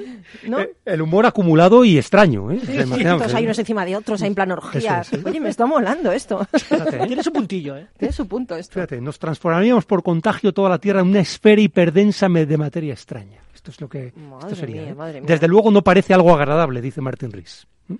[0.46, 0.60] ¿no?
[0.60, 2.60] Eh, El humor acumulado y extraño, ¿eh?
[2.64, 5.10] Sí, todos hay unos encima de otros, hay en plan orgías.
[5.24, 6.46] Oye, me está molando esto.
[6.52, 7.06] Fíjate, ¿eh?
[7.06, 7.86] Tiene su puntillo, ¿eh?
[7.98, 8.74] Tiene su punto esto.
[8.74, 13.40] Fíjate, nos transformaríamos por contagio toda la Tierra en una esfera hiperdensa de materia extraña.
[13.64, 14.82] Esto es lo que Madre esto sería.
[14.82, 14.94] mía, ¿eh?
[14.94, 15.26] madre mía.
[15.26, 17.66] Desde luego no parece algo agradable, dice Martin Rees.
[17.88, 17.94] ¿Mm?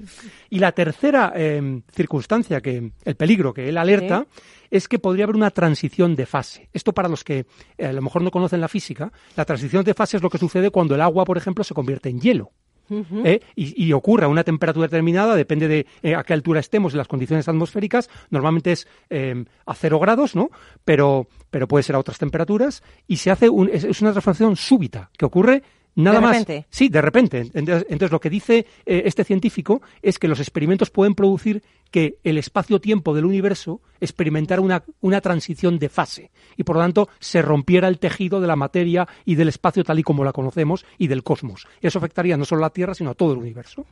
[0.50, 4.27] Y la tercera eh, circunstancia, que el peligro que él alerta,
[4.70, 6.68] es que podría haber una transición de fase.
[6.74, 7.46] Esto para los que
[7.79, 10.37] eh, a lo mejor no conocen la física, la transición de fase es lo que
[10.37, 12.53] sucede cuando el agua, por ejemplo, se convierte en hielo.
[12.90, 13.40] ¿Eh?
[13.57, 16.97] y, y ocurre a una temperatura determinada, depende de eh, a qué altura estemos y
[16.97, 20.51] las condiciones atmosféricas, normalmente es eh, a cero grados, ¿no?
[20.85, 24.57] Pero, pero puede ser a otras temperaturas, y se hace un- es, es una transformación
[24.57, 25.62] súbita, que ocurre
[25.97, 26.38] nada De más.
[26.38, 26.66] repente.
[26.70, 27.38] Sí, de repente.
[27.55, 31.62] Entonces, entonces lo que dice eh, este científico es que los experimentos pueden producir
[31.95, 37.09] que el espacio-tiempo del universo experimentara una, una transición de fase y por lo tanto
[37.21, 40.85] se rompiera el tejido de la materia y del espacio tal y como la conocemos
[40.99, 41.69] y del cosmos.
[41.81, 43.87] Eso afectaría no solo a la Tierra, sino a todo el universo.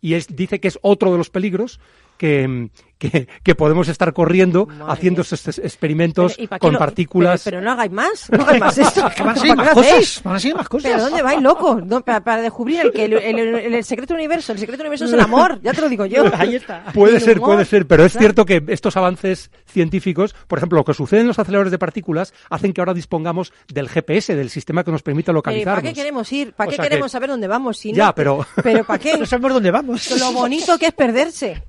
[0.00, 1.78] Y es, dice que es otro de los peligros
[2.18, 6.78] que, que, que podemos estar corriendo haciendo estos experimentos Pero, ¿y pa' qué con lo-
[6.80, 7.42] partículas.
[7.44, 9.02] Pero, pero no hagáis más, no hagáis más esto.
[9.18, 10.90] Van a seguir ¿Para más cosas, van a seguir más cosas.
[10.90, 11.80] ¿Pero dónde vais, loco?
[11.80, 14.50] No, para, para descubrir el, que el, el- el- el secreto universo.
[14.52, 16.24] El secreto universo es el amor, ya te lo digo yo.
[16.34, 16.86] Ahí está.
[16.92, 17.50] Puede ser, humor.
[17.54, 21.26] puede ser, pero es cierto que estos avances científicos, por ejemplo, lo que sucede en
[21.28, 25.30] los aceleradores de partículas, hacen que ahora dispongamos del GPS, del sistema que nos permite
[25.30, 25.82] ¿y localizarnos.
[25.82, 26.52] ¿Para qué queremos ir?
[26.52, 27.78] ¿Para O qué sea que- queremos saber dónde vamos?
[27.78, 29.16] Si Ya, no- pero- ¿Pero para qué?
[29.18, 30.10] No sabemos dónde vamos.
[30.18, 31.62] Lo bonito que es perderse.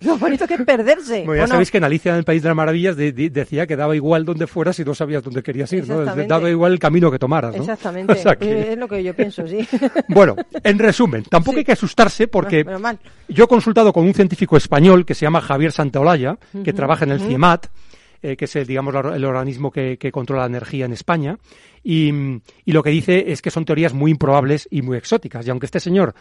[0.00, 1.24] Lo bonito que es perderse.
[1.24, 1.52] Bueno, ya ¿o no?
[1.52, 3.94] sabéis que en Alicia en el País de las Maravillas de- de- decía que daba
[3.96, 6.04] igual dónde fueras si no sabías dónde querías ir, ¿no?
[6.04, 7.62] Daba igual el camino que tomaras, ¿no?
[7.62, 8.12] Exactamente.
[8.20, 9.66] O sea que- Eh, Es lo que yo pienso, sí.
[10.08, 10.34] Bueno,
[10.64, 12.98] en resumen, tampoco hay que asustarse porque mal.
[13.28, 17.12] yo he consultado con un científico español que se llama Javier Santaolalla, que trabaja en
[17.12, 17.28] el ujú.
[17.28, 17.66] CIEMAT,
[18.22, 21.38] eh, que es el, digamos, el organismo que, que controla la energía en España,
[21.82, 22.10] y,
[22.64, 25.46] y lo que dice es que son teorías muy improbables y muy exóticas.
[25.46, 26.14] Y aunque este señor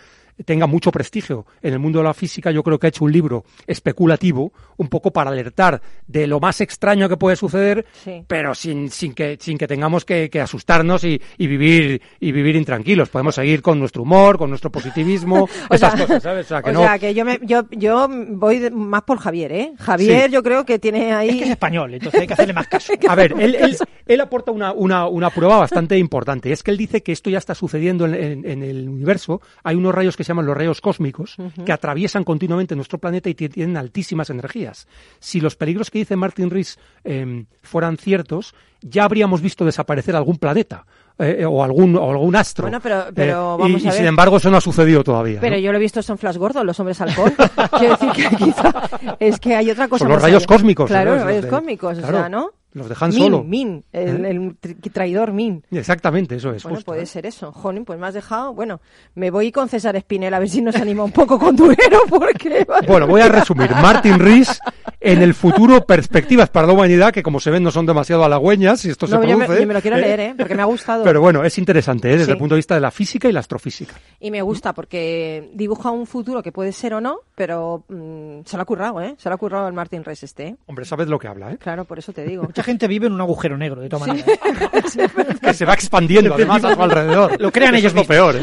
[0.46, 3.12] tenga mucho prestigio en el mundo de la física, yo creo que ha hecho un
[3.12, 8.24] libro especulativo, un poco para alertar de lo más extraño que puede suceder, Sí.
[8.28, 12.56] pero sin, sin, que, sin que tengamos que, que asustarnos y, y vivir y vivir
[12.56, 13.10] intranquilos.
[13.10, 16.46] Podemos seguir con nuestro humor, con nuestro positivismo, esas sea, cosas, ¿sabes?
[16.46, 16.82] O sea, que o no...
[16.84, 19.74] sea, que yo, me, yo, yo voy más por Javier, ¿eh?
[19.80, 20.32] Javier Sí.
[20.32, 21.30] yo creo que tiene ahí...
[21.30, 22.94] Es que es español, entonces hay que hacerle más caso.
[23.10, 26.52] A ver, él, él, él aporta una, una, una prueba bastante importante.
[26.52, 29.42] Es que él dice que esto ya está sucediendo en, en- en el universo.
[29.64, 31.36] Hay unos rayos que se llaman los rayos cósmicos
[31.66, 34.88] que atraviesan continuamente nuestro planeta y ti- tienen altísimas energías.
[35.20, 40.38] Si los peligros que dice Martin Rees eh, fueran ciertos, ya habríamos visto desaparecer algún
[40.38, 40.86] planeta.
[41.22, 42.64] eh, o algún o algún astro.
[42.64, 43.98] Bueno, pero- pero Eh, y- vamos y, a ver.
[43.98, 45.42] sin embargo eso no ha sucedido todavía.
[45.42, 45.62] Pero ¿no?
[45.62, 47.34] yo lo he visto son Flash Gordo, los hombres halcón.
[47.78, 48.72] Quiero decir que quizá
[49.20, 50.06] es que hay otra cosa.
[50.06, 50.48] Son los rayos allá.
[50.48, 51.16] cósmicos, Claro, ¿no?
[51.18, 52.52] los rayos cósmicos, o claro, sea, ¿no?
[52.74, 53.44] Los de Han Min, Solo.
[53.44, 54.30] Min, el, ¿Eh?
[54.62, 55.64] el traidor Min.
[55.72, 56.64] Exactamente, eso es.
[56.64, 57.06] Bueno, justo, puede ¿eh?
[57.06, 57.52] ser eso.
[57.52, 58.54] Jolín, pues me has dejado.
[58.54, 58.80] Bueno,
[59.16, 62.66] me voy con César Espinel a ver si nos anima un poco con Durero, porque.
[62.88, 63.72] Bueno, voy a resumir.
[63.72, 64.60] Martin Rees,
[65.00, 68.82] en el futuro, perspectivas para la humanidad, que como se ven no son demasiado halagüeñas,
[68.82, 69.62] si esto No, se yo me, produce.
[69.62, 70.36] yo me lo quiero leer, ¿eh?
[70.38, 71.04] Porque me ha gustado.
[71.04, 72.12] Pero bueno, es interesante, ¿eh?
[72.14, 72.32] desde Sí.
[72.32, 73.96] el punto de vista de la física y la astrofísica.
[74.20, 78.56] Y me gusta porque dibuja un futuro que puede ser o no, pero mm, se
[78.58, 79.16] lo ha currado, ¿eh?
[79.18, 80.56] Se lo ha currado el Martin Rees este, ¿eh?
[80.68, 81.58] Hombre, sabes lo que habla, ¿eh?
[81.58, 82.48] Claro, por eso te digo.
[82.60, 84.12] Mucha gente vive en un agujero negro, de todas Sí.
[84.12, 85.40] maneras.
[85.42, 87.40] Que se va expandiendo además a su alrededor.
[87.42, 88.18] Lo crean Eso ellos es lo mismos.
[88.18, 88.36] peor,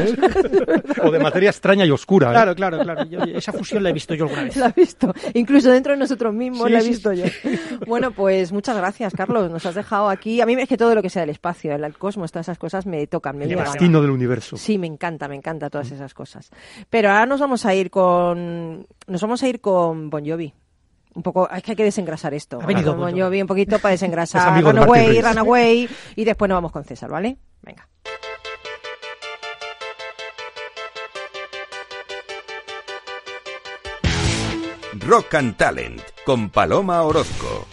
[0.73, 0.81] ¿eh?
[1.03, 2.29] O de materia extraña y oscura.
[2.29, 2.31] ¿eh?
[2.31, 3.03] Claro, claro, claro.
[3.05, 4.55] Yo- esa fusión la he visto yo alguna vez.
[4.57, 5.13] La he visto.
[5.33, 7.25] Incluso dentro de nosotros mismos Sí, la he sí, visto yo.
[7.85, 9.49] Bueno, pues muchas gracias, Carlos.
[9.51, 10.41] Nos has dejado aquí.
[10.41, 12.57] A mí es que todo lo que sea del espacio, el, el cosmos, todas esas
[12.57, 13.65] cosas me tocan, me El llegan.
[13.65, 14.57] destino del universo.
[14.57, 16.49] Sí, me encanta, me encanta todas esas cosas.
[16.89, 20.53] Pero ahora nos vamos a ir con nos vamos a ir con Bon Jovi.
[21.17, 22.59] Un poco, es que hay que desengrasar esto.
[22.61, 25.19] Ha venido Bon Bon Jovi un poquito para Es desengrasar Runaway.
[25.19, 27.39] Runaway y después nos vamos con César, ¿vale?
[27.63, 27.87] Venga.
[35.07, 37.65] Rock and Talent con Paloma Orozco.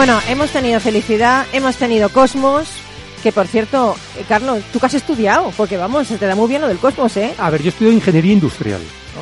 [0.00, 2.70] Bueno, hemos tenido felicidad, hemos tenido cosmos,
[3.22, 5.52] que por cierto, eh, Carlos, ¿tú qué has estudiado?
[5.54, 7.34] Porque vamos, se te da muy bien lo del cosmos, ¿eh?
[7.36, 8.80] A ver, yo estudio ingeniería industrial.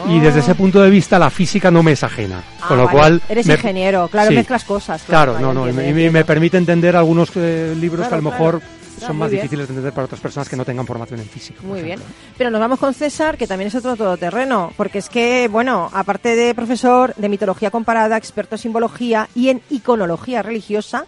[0.08, 0.22] Y Oh.
[0.22, 2.44] desde ese punto de vista la física no me es ajena.
[2.62, 2.96] Ah, con lo vale.
[2.96, 3.22] cual...
[3.28, 4.36] Eres me- ingeniero, claro, Sí.
[4.36, 5.02] mezclas cosas.
[5.04, 8.22] Claro, vale, no, no, y entiendo, me, permite entender algunos eh, libros que a Claro,
[8.22, 8.44] lo claro.
[8.44, 9.42] mejor Ah, son más bien.
[9.42, 11.60] difíciles de entender para otras personas que no tengan formación en física.
[11.62, 12.00] Muy bien.
[12.36, 16.36] Pero nos vamos con César, que también es otro todoterreno, porque es que, bueno, aparte
[16.36, 21.06] de profesor de mitología comparada, experto en simbología y en iconología religiosa,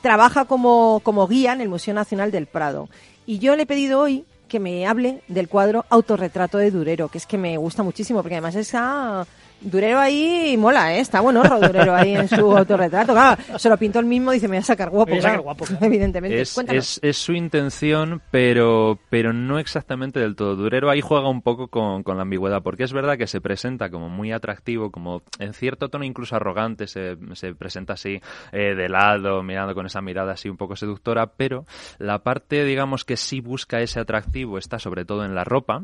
[0.00, 2.88] trabaja como, como guía en el Museo Nacional del Prado.
[3.26, 7.18] Y yo le he pedido hoy que me hable del cuadro Autorretrato de Durero, que
[7.18, 9.26] es que me gusta muchísimo, porque además esa...
[9.64, 11.00] Durero ahí mola, ¿eh?
[11.00, 13.12] Está bueno Durero ahí en su autorretrato.
[13.12, 15.06] Claro, se lo pintó el mismo, dice, me voy a sacar guapo.
[15.06, 15.64] Me voy a sacar claro, guapo.
[15.80, 16.40] Evidentemente.
[16.40, 20.56] Es, es su intención, pero, pero no exactamente del todo.
[20.56, 23.90] Durero ahí juega un poco con, con la ambigüedad, porque es verdad que se presenta
[23.90, 28.20] como muy atractivo, como en cierto tono incluso arrogante, se, se presenta así
[28.52, 31.64] eh, de lado, mirando con esa mirada así un poco seductora, pero
[31.98, 35.82] la parte, digamos, que sí busca ese atractivo está sobre todo en la ropa,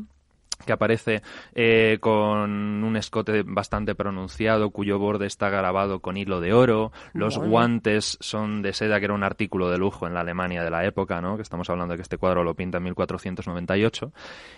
[0.65, 1.21] que aparece
[1.53, 7.37] eh, con un escote bastante pronunciado cuyo borde está grabado con hilo de oro, los
[7.37, 7.51] Bueno.
[7.51, 10.85] guantes son de seda que era un artículo de lujo en la Alemania de la
[10.85, 11.35] época, ¿no?
[11.37, 14.11] que estamos hablando de que este cuadro lo pinta en 1498,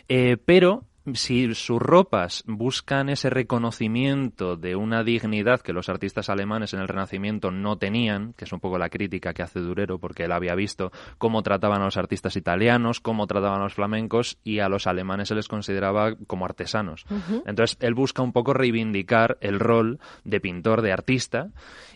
[0.07, 0.83] eh, pero
[1.13, 6.87] si sus ropas buscan ese reconocimiento de una dignidad que los artistas alemanes en el
[6.87, 10.55] Renacimiento no tenían, que es un poco la crítica que hace Durero, porque él había
[10.55, 14.87] visto cómo trataban a los artistas italianos, cómo trataban a los flamencos y a los
[14.87, 17.05] alemanes se les consideraba como artesanos.
[17.45, 21.49] Entonces él busca un poco reivindicar el rol de pintor, de artista,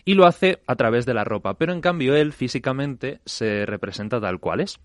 [0.04, 1.54] y lo hace a través de la ropa.
[1.54, 4.78] Pero en cambio él físicamente se representa tal cual es.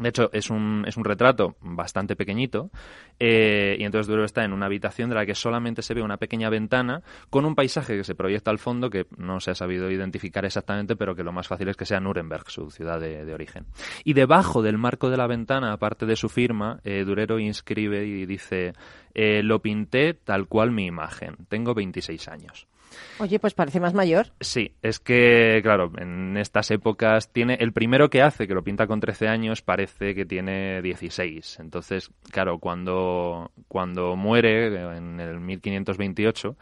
[0.00, 2.70] De hecho, es un, es un retrato bastante pequeñito
[3.18, 6.16] eh, y entonces Durero está en una habitación de la que solamente se ve una
[6.16, 9.90] pequeña ventana con un paisaje que se proyecta al fondo que no se ha sabido
[9.90, 13.34] identificar exactamente, pero que lo más fácil es que sea Nuremberg, su ciudad de, de
[13.34, 13.66] origen.
[14.02, 18.24] Y debajo del marco de la ventana, aparte de su firma, eh, Durero inscribe y
[18.24, 18.72] dice,
[19.12, 22.69] eh, lo pinté tal cual mi imagen, tengo 26 años.
[23.18, 24.28] Oye, pues parece más mayor.
[24.40, 27.54] Sí, es que, claro, en estas épocas tiene.
[27.60, 31.58] El primero que hace, que lo pinta con 13 años, parece que tiene 16.
[31.60, 36.56] Entonces, claro, cuando, cuando muere en el 1528,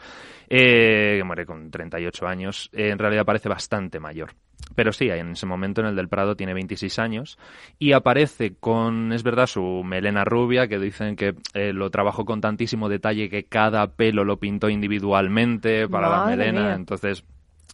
[0.49, 4.31] eh, que muere con 38 años, eh, en realidad parece bastante mayor.
[4.75, 7.39] Pero sí, en ese momento en el del Prado tiene 26 años
[7.79, 12.41] y aparece con, es verdad, su melena rubia, que dicen que eh, lo trabajó con
[12.41, 16.61] tantísimo detalle que cada pelo lo pintó individualmente para la melena.
[16.61, 16.75] mía.
[16.75, 17.25] Entonces,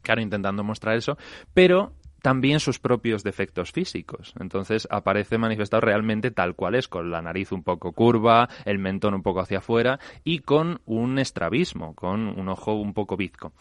[0.02, 1.18] claro, intentando mostrar eso,
[1.52, 1.92] pero
[2.24, 4.32] también sus propios defectos físicos.
[4.40, 9.12] Entonces aparece manifestado realmente tal cual es, con la nariz un poco curva, el mentón
[9.12, 13.52] un poco hacia afuera y con un estrabismo, con un ojo un poco bizco.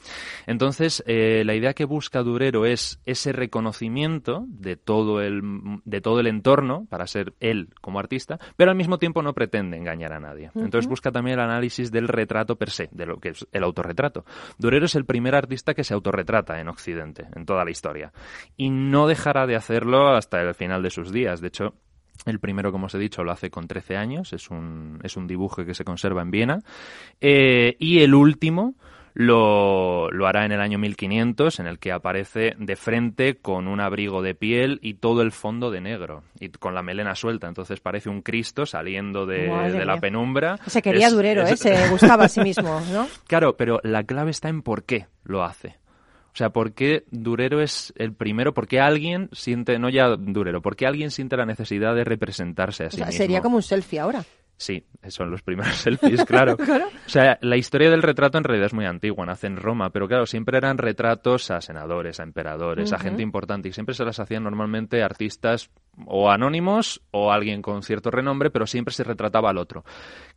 [0.48, 5.42] Entonces, eh, la idea que busca Durero es ese reconocimiento de todo el
[5.84, 9.76] de todo el entorno para ser él como artista, pero al mismo tiempo no pretende
[9.76, 10.52] engañar a nadie.
[10.56, 14.24] Entonces busca también el análisis del retrato per se, de lo que es el autorretrato.
[14.58, 18.14] Durero es el primer artista que se autorretrata en Occidente, en toda la historia,
[18.58, 21.42] y no dejará de hacerlo hasta el final de sus días.
[21.42, 21.74] De hecho,
[22.26, 25.28] el primero, como os he dicho, lo hace con 13 años, es un, es un
[25.28, 26.60] dibujo que se conserva en Viena.
[27.20, 28.76] Eh, y el último
[29.16, 33.80] lo, lo hará en el año 1500, en el que aparece de frente con un
[33.80, 37.48] abrigo de piel y todo el fondo de negro, y con la melena suelta.
[37.48, 39.48] Entonces parece un Cristo saliendo de,
[39.86, 40.58] la penumbra.
[40.68, 41.76] Se quería Es- Durero, es- ¿eh?
[41.78, 43.08] Se gustaba a sí mismo, ¿no?
[43.28, 45.78] Claro, pero la clave está en por qué lo hace.
[46.34, 48.54] O sea, ¿por qué Durero es el primero?
[48.54, 52.86] ¿Por qué alguien siente, no ya Durero, por qué alguien siente la necesidad de representarse
[52.86, 53.18] a O sí sea, mismo?
[53.18, 54.24] sería como un selfie ahora.
[54.56, 56.56] Sí, son los primeros selfies, claro.
[56.64, 56.86] Claro.
[56.88, 60.08] O sea, la historia del retrato en realidad es muy antigua, nace en Roma, pero
[60.08, 64.20] claro, siempre eran retratos a senadores, a emperadores, a gente importante, y siempre se las
[64.20, 65.70] hacían normalmente artistas
[66.06, 69.84] o anónimos o alguien con cierto renombre, pero siempre se retrataba al otro.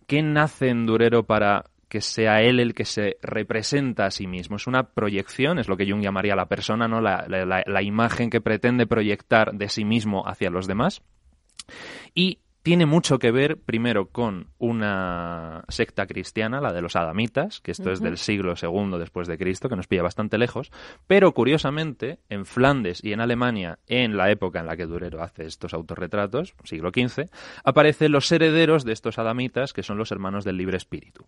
[0.06, 1.64] ¿Qué nace en Durero para
[1.96, 4.56] que sea él el que se representa a sí mismo.
[4.56, 7.00] Es una proyección, es lo que Jung llamaría la persona, ¿no?
[7.00, 11.00] La, la- la- imagen que pretende proyectar de sí mismo hacia los demás.
[12.14, 17.70] Y tiene mucho que ver, primero, con una secta cristiana, la de los adamitas, que
[17.70, 20.72] esto es del siglo II después de Cristo, que nos pilla bastante lejos,
[21.06, 25.46] pero curiosamente, en Flandes y en Alemania, en la época en la que Durero hace
[25.46, 27.30] estos autorretratos, siglo XV,
[27.62, 31.24] aparecen los herederos de estos adamitas, que son los hermanos del libre espíritu.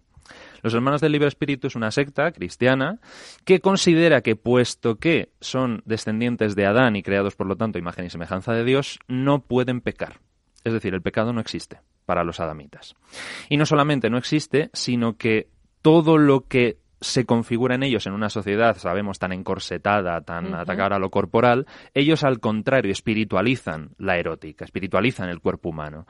[0.65, 2.99] Los hermanos del libre espíritu es una secta cristiana
[3.45, 8.07] que considera que, puesto que son descendientes de Adán y creados por lo tanto imagen
[8.07, 10.19] y semejanza de Dios, no pueden pecar.
[10.69, 12.95] Es decir, el pecado no existe para los adamitas.
[13.49, 15.49] Y no solamente no existe, sino que
[15.83, 20.97] todo lo que se configura en ellos en una sociedad, sabemos, tan encorsetada, tan atacada
[20.97, 26.07] a lo corporal, ellos al contrario espiritualizan la erótica, espiritualizan el cuerpo humano.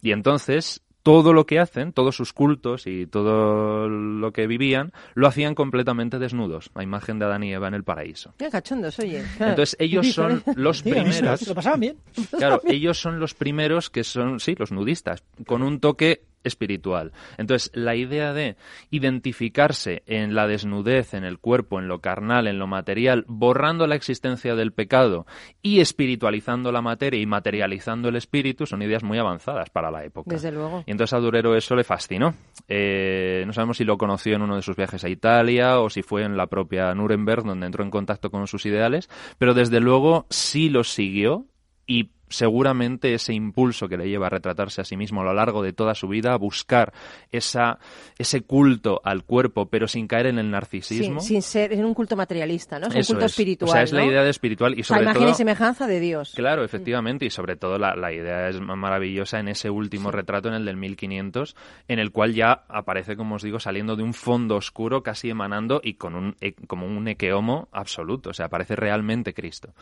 [0.00, 5.26] Y entonces todo lo que hacen, todos sus cultos y todo lo que vivían, lo
[5.26, 8.34] hacían completamente desnudos, a imagen de Adán y Eva en el paraíso.
[8.38, 9.24] Qué cachondos, oye.
[9.38, 11.46] Entonces ellos son los primeros.
[11.46, 11.96] Lo pasaban bien.
[12.36, 17.12] Claro, ellos son los primeros que son, sí, los nudistas, con un toque espiritual.
[17.36, 18.56] Entonces, la idea de
[18.90, 23.94] identificarse en la desnudez, en el cuerpo, en lo carnal, en lo material, borrando la
[23.94, 25.26] existencia del pecado
[25.62, 30.30] y espiritualizando la materia y materializando el espíritu, son ideas muy avanzadas para la época.
[30.30, 30.84] Desde luego.
[30.86, 32.34] Y entonces a Durero eso le fascinó.
[32.68, 36.02] Eh, no sabemos si lo conoció en uno de sus viajes a Italia o si
[36.02, 39.08] fue en la propia Nuremberg donde entró en contacto con sus ideales,
[39.38, 41.46] pero desde luego sí los siguió
[41.88, 45.62] y seguramente ese impulso que le lleva a retratarse a sí mismo a lo largo
[45.62, 46.92] de toda su vida, a buscar
[47.32, 47.78] esa,
[48.18, 51.20] ese culto al cuerpo, pero sin caer en el narcisismo.
[51.20, 52.88] Sin, sin ser en un culto materialista, ¿no?
[52.88, 53.32] Es Eso un culto es.
[53.32, 53.70] espiritual.
[53.70, 55.30] O sea, es la idea de espiritual y O sea, sobre imagen todo...
[55.30, 56.32] y semejanza de Dios.
[56.36, 60.48] Claro, efectivamente, y sobre todo la, la idea es ma- maravillosa en ese último retrato,
[60.48, 61.56] en el del 1500,
[61.88, 65.80] en el cual ya aparece, como os digo, saliendo de un fondo oscuro, casi emanando
[65.82, 69.72] y con un, e- como un equeomo absoluto, o sea, aparece realmente Cristo.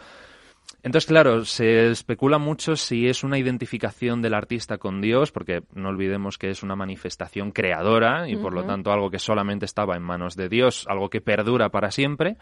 [0.83, 5.89] Entonces, claro, se especula mucho si es una identificación del artista con Dios, porque no
[5.89, 10.03] olvidemos que es una manifestación creadora y por lo tanto algo que solamente estaba en
[10.03, 12.37] manos de Dios, algo que perdura para siempre,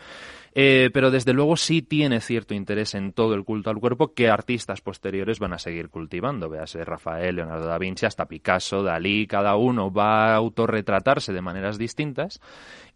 [0.55, 4.29] eh, pero desde luego sí tiene cierto interés en todo el culto al cuerpo que
[4.29, 6.49] artistas posteriores van a seguir cultivando.
[6.49, 11.79] Véase Rafael, Leonardo da Vinci, hasta Picasso, Dalí, cada uno va a autorretratarse de maneras
[11.79, 12.41] distintas.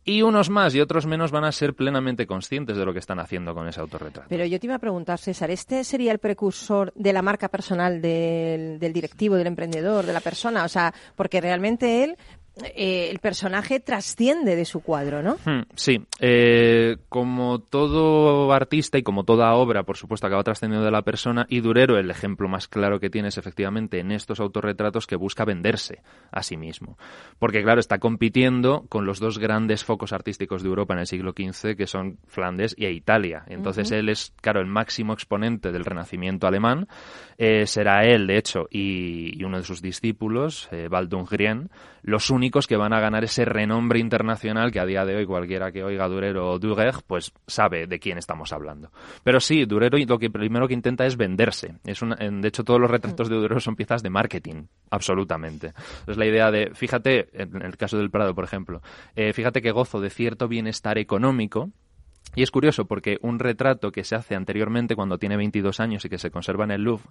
[0.08, 3.20] Y unos más y otros menos van a ser plenamente conscientes de lo que están
[3.20, 4.26] haciendo con ese autorretrato.
[4.30, 8.00] Pero yo te iba a preguntar, César, ¿este sería el precursor de la marca personal
[8.00, 10.64] del, del directivo, del emprendedor, de la persona?
[10.64, 12.16] O sea, porque realmente él,
[12.64, 15.36] eh, el personaje trasciende de su cuadro, ¿no?
[15.44, 20.90] Hmm, Sí, eh, como todo artista y como toda obra, por supuesto, acaba trascendiendo de
[20.90, 25.06] la persona y Durero, el ejemplo más claro que tiene es efectivamente en estos autorretratos
[25.06, 26.02] que busca venderse
[26.32, 26.98] a sí mismo.
[27.38, 31.32] Porque, claro, está compitiendo con los dos grandes focos artísticos de Europa en el siglo
[31.36, 33.44] XV, que son Flandes y Italia.
[33.46, 34.00] Entonces, Ujú.
[34.00, 36.88] él es, claro, el máximo exponente del renacimiento alemán.
[37.36, 41.70] Eh, será él, de hecho, y, y uno de sus discípulos, eh, Waldungrien,
[42.02, 45.70] los únicos que van a ganar ese renombre internacional que a día de hoy cualquiera
[45.72, 48.90] que oiga Durero o Durer, pues sabe de quién estamos hablando.
[49.22, 51.74] Pero sí, Durero lo que primero que intenta es venderse.
[51.84, 55.72] Es de hecho, todos los retratos de Durero son piezas de marketing, absolutamente.
[56.06, 58.82] Es la idea de, fíjate, en el caso del Prado, por ejemplo,
[59.14, 61.70] eh, fíjate que gozo de cierto bienestar económico,
[62.34, 66.08] y es curioso porque un retrato que se hace anteriormente cuando tiene 22 años y
[66.08, 67.04] que se conserva en el Louvre,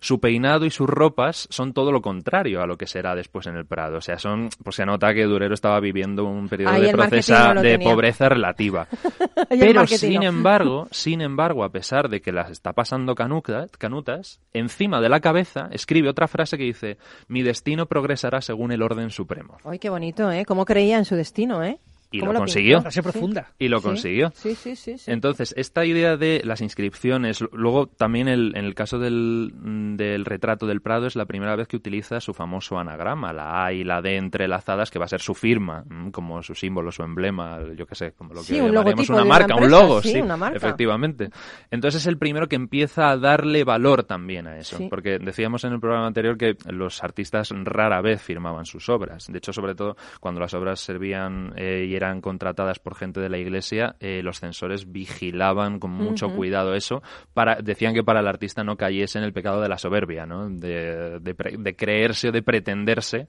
[0.00, 3.56] su peinado y sus ropas son todo lo contrario a lo que será después en
[3.56, 3.98] el Prado.
[3.98, 7.54] O sea, son, pues se nota que Durero estaba viviendo un periodo Ahí de procesa
[7.54, 7.90] no de tenía.
[7.90, 8.86] pobreza relativa.
[9.48, 10.26] Pero sin no.
[10.26, 15.68] embargo, sin embargo, a pesar de que las está pasando canutas, encima de la cabeza
[15.72, 16.98] escribe otra frase que dice:
[17.28, 20.44] "Mi destino progresará según el orden supremo." Ay, qué bonito, ¿eh?
[20.44, 21.78] Cómo creía en su destino, ¿eh?
[22.12, 22.80] Y ¿Cómo lo consiguió.
[22.80, 23.52] Frase profunda.
[23.58, 24.30] Y lo Sí, consiguió.
[24.34, 24.98] Sí, sí, sí.
[24.98, 25.10] sí.
[25.10, 30.24] Entonces, esta idea de las inscripciones, luego también el- en el caso del, mm, del
[30.24, 33.84] retrato del Prado es la primera vez que utiliza su famoso anagrama, la A y
[33.84, 37.58] la D entrelazadas, que va a ser su firma, mm, como su símbolo, su emblema,
[37.76, 40.20] yo qué sé, como lo que Sí, un llamaríamos logotipo una marca, un logo, sí,
[40.20, 40.56] una marca.
[40.56, 41.30] efectivamente.
[41.70, 45.74] Entonces es el primero que empieza a darle valor también a eso, porque decíamos en
[45.74, 49.26] el programa anterior que los artistas rara vez firmaban sus obras.
[49.30, 53.28] De hecho, sobre todo cuando las obras servían eh, y eran contratadas por gente de
[53.28, 57.02] la iglesia, eh, los censores vigilaban con mucho cuidado eso.
[57.34, 60.48] Para, decían que para el artista no cayese en el pecado de la soberbia, ¿no?
[60.48, 63.28] de, de pre- de creerse o de pretenderse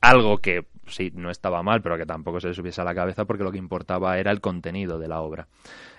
[0.00, 3.24] algo que sí no estaba mal, pero que tampoco se le subiese a la cabeza
[3.24, 5.48] porque lo que importaba era el contenido de la obra.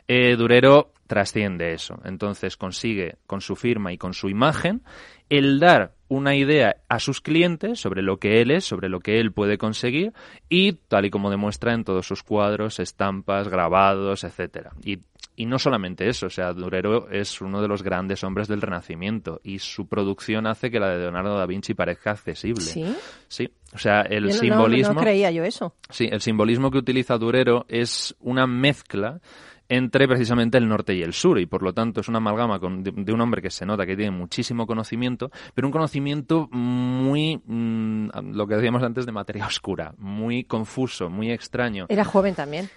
[0.07, 4.81] Eh, Durero trasciende eso, entonces consigue con su firma y con su imagen
[5.29, 9.19] el dar una idea a sus clientes sobre lo que él es, sobre lo que
[9.19, 10.11] él puede conseguir
[10.49, 14.71] y tal y como demuestra en todos sus cuadros, estampas, grabados, etcétera.
[14.83, 14.99] Y,
[15.35, 19.39] y no solamente eso, o sea, Durero es uno de los grandes hombres del Renacimiento
[19.43, 22.61] y su producción hace que la de Leonardo da Vinci parezca accesible.
[22.61, 22.85] ¿Sí?
[23.27, 24.93] Sí, o sea, el Yo no- no- simbolismo.
[24.95, 25.75] No, creía yo eso.
[25.91, 29.21] Sí, el simbolismo que utiliza Durero es una mezcla
[29.69, 32.83] entre precisamente el norte y el sur y por lo tanto es una amalgama con-
[32.83, 37.39] de, de un hombre que se nota que tiene muchísimo conocimiento, pero un conocimiento muy,
[37.45, 41.85] mm, lo que decíamos antes de materia oscura, muy confuso, muy extraño.
[41.89, 42.69] Era joven también.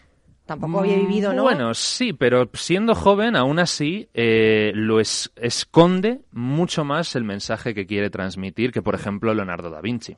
[0.45, 1.43] Tampoco había vivido, ¿no?
[1.43, 7.24] Mm, Bueno, sí, pero siendo joven, aún así, eh, lo es- esconde mucho más el
[7.24, 10.16] mensaje que quiere transmitir que, por ejemplo, Leonardo da Vinci.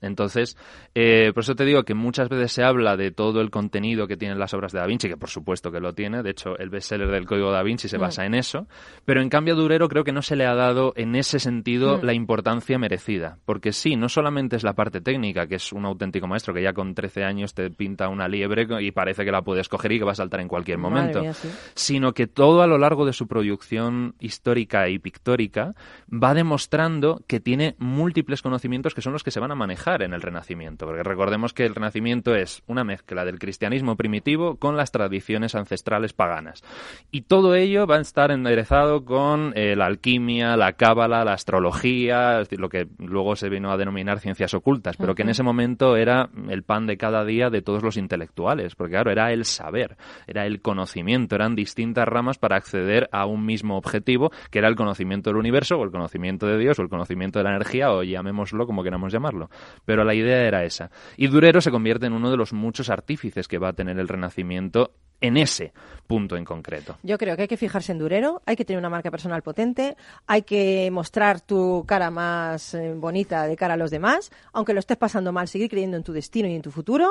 [0.00, 0.56] Entonces,
[0.94, 4.16] eh, por eso te digo que muchas veces se habla de todo el contenido que
[4.16, 6.70] tienen las obras de Da Vinci, que por supuesto que lo tiene, de hecho el
[6.70, 8.00] bestseller del Código Da Vinci se Mm.
[8.00, 8.66] basa en eso,
[9.04, 11.98] pero en cambio a Durero creo que no se le ha dado en ese sentido
[11.98, 12.04] Mm.
[12.04, 16.26] la importancia merecida, porque sí, no solamente es la parte técnica, que es un auténtico
[16.26, 19.68] maestro que ya con 13 años te pinta una liebre y parece que la puedes
[19.68, 21.48] coger y que va a saltar en cualquier momento, mía, sí.
[21.74, 25.74] sino que todo a lo largo de su producción histórica y pictórica
[26.12, 30.14] va demostrando que tiene múltiples conocimientos que son los que se van a manejar en
[30.14, 34.90] el Renacimiento, porque recordemos que el Renacimiento es una mezcla del cristianismo primitivo con las
[34.90, 36.62] tradiciones ancestrales paganas.
[37.10, 42.42] Y todo ello va a estar enderezado con eh, la alquimia, la cábala, la astrología,
[42.50, 46.30] lo que luego se vino a denominar ciencias ocultas, pero que en ese momento era
[46.48, 49.96] el pan de cada día de todos los intelectuales, porque claro, era el saber,
[50.26, 54.76] era el conocimiento, eran distintas ramas para acceder a un mismo objetivo, que era el
[54.76, 58.02] conocimiento del universo, o el conocimiento de Dios, o el conocimiento de la energía, o
[58.02, 59.49] llamémoslo como queramos llamarlo.
[59.84, 60.90] Pero la idea era esa.
[61.16, 64.08] Y Durero se convierte en uno de los muchos artífices que va a tener el
[64.08, 65.72] Renacimiento en ese
[66.06, 66.96] punto en concreto.
[67.04, 69.96] Yo creo que hay que fijarse en Durero, hay que tener una marca personal potente,
[70.26, 74.80] hay que mostrar tu cara más eh, bonita de cara a los demás, aunque lo
[74.80, 77.08] estés pasando mal, seguir creyendo en tu destino y en tu futuro,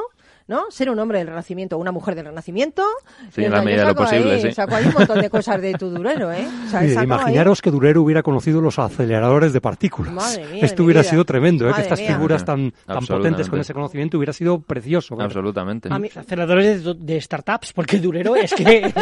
[0.48, 0.66] ¿no?
[0.70, 2.84] Ser un hombre del Renacimiento o una mujer del Renacimiento.
[3.32, 4.52] Sí, en la medida de lo posible, ahí, sí.
[4.52, 6.46] saco ahí un montón de cosas de tu Durero, ¿eh?
[6.66, 10.12] O sea, Mire, saco ahí- imaginaros que Durero hubiera conocido los aceleradores de partículas.
[10.12, 11.10] Madre mía Esto hubiera vida.
[11.12, 11.74] sido tremendo, ¿eh?
[11.74, 12.16] que estas mía.
[12.16, 15.16] figuras tan, tan potentes con ese conocimiento hubiera sido precioso.
[15.16, 15.26] ver.
[15.28, 15.88] Absolutamente.
[15.90, 18.94] Aceleradores de, de startups, porque Durero es que es,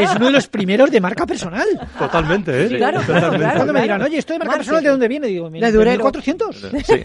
[0.00, 1.66] es uno de los primeros de marca personal.
[1.98, 2.68] Totalmente, ¿eh?
[2.68, 3.38] Sí, claro, Totalmente.
[3.38, 5.26] claro, Cuando me dirán, oye, esto de marca personal, ¿de dónde viene?
[5.28, 6.04] Digo, De Durero.
[6.04, 6.56] 1400.
[6.56, 7.02] Sí.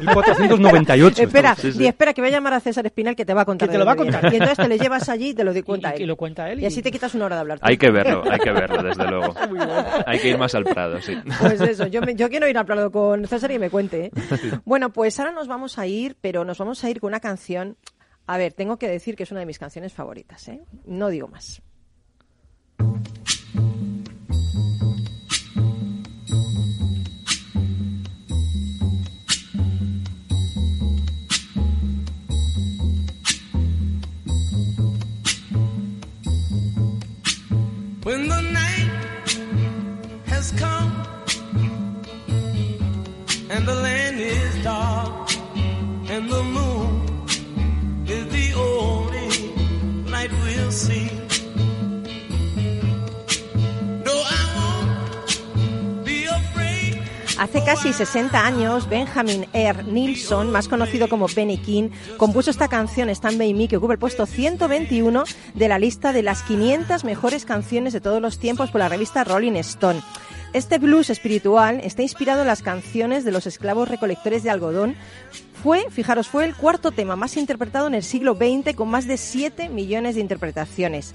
[0.00, 1.22] 1498.
[1.28, 1.82] Espera, Sí, sí.
[1.82, 3.68] y espera que voy a llamar a César Espinal que te va a contar.
[3.68, 4.20] Que te lo va a contar.
[4.22, 4.36] viene.
[4.36, 6.08] Y entonces te lo llevas allí y te lo di cuenta Y- y él.
[6.08, 7.58] lo cuenta él Y y- así te quitas una hora de hablar.
[7.60, 7.66] tú.
[7.66, 9.34] Hay que verlo, hay que verlo, desde luego.
[10.06, 11.16] Hay que ir más al Prado, sí.
[11.40, 14.06] Pues eso, yo, me- yo quiero ir al plano con César y me cuente.
[14.06, 14.10] ¿eh?
[14.64, 17.76] Bueno, pues ahora nos vamos a ir, pero nos vamos a ir con una canción.
[18.28, 20.60] A ver, tengo que decir que es una de mis canciones favoritas, ¿eh?
[20.84, 21.62] No digo más.
[40.56, 40.92] Come
[43.50, 44.47] and the land is
[57.48, 59.82] Hace casi 60 años, Benjamin R.
[59.84, 61.88] Nilsson, más conocido como Benny King,
[62.18, 65.24] compuso esta canción Stand By Me que ocupa el puesto 121
[65.54, 69.24] de la lista de las 500 mejores canciones de todos los tiempos por la revista
[69.24, 70.02] Rolling Stone.
[70.52, 74.94] Este blues espiritual está inspirado en las canciones de los esclavos recolectores de algodón.
[75.62, 79.16] Fue, fijaros, fue el cuarto tema más interpretado en el siglo XX con más de
[79.16, 81.14] 7 millones de interpretaciones.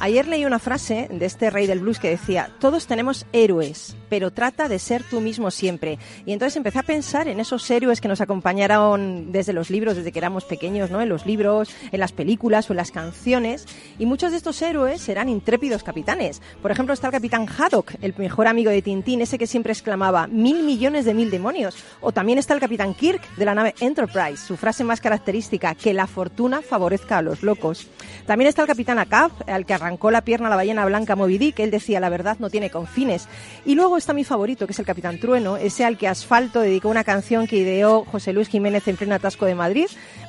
[0.00, 4.32] Ayer leí una frase de este rey del blues que decía, todos tenemos héroes, pero
[4.32, 5.98] trata de ser tú mismo siempre.
[6.26, 10.12] Y entonces empecé a pensar en esos héroes que nos acompañaron desde los libros, desde
[10.12, 11.00] que éramos pequeños, ¿no?
[11.00, 13.66] En los libros, en las películas o en las canciones.
[13.98, 16.42] Y muchos de estos héroes eran intrépidos capitanes.
[16.60, 20.26] Por ejemplo, está el capitán Haddock, el mejor amigo de Tintín, ese que siempre exclamaba,
[20.26, 21.76] mil millones de mil demonios.
[22.00, 25.94] O también está el capitán Kirk de la nave Enterprise, su frase más característica, que
[25.94, 27.86] la fortuna favorezca a los locos.
[28.26, 31.36] También está el capitán Acab, al que arrancó la pierna a la ballena blanca Moby
[31.36, 33.28] Dick, él decía la verdad no tiene confines.
[33.66, 36.88] Y luego está mi favorito, que es el capitán Trueno, ese al que Asfalto dedicó
[36.88, 39.86] una canción que ideó José Luis Jiménez en pleno atasco de Madrid.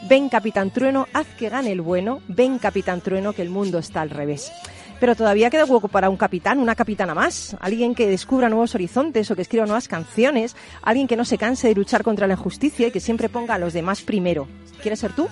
[0.10, 4.02] Ven capitán Trueno, haz que gane el bueno, ven capitán Trueno, que el mundo está
[4.02, 4.52] al revés.
[5.00, 9.30] Pero todavía queda hueco para un capitán, una capitana más, alguien que descubra nuevos horizontes
[9.32, 12.88] o que escriba nuevas canciones, alguien que no se canse de luchar contra la injusticia
[12.88, 14.48] y que siempre ponga a los demás primero.
[14.82, 15.28] ¿Quieres ser tú?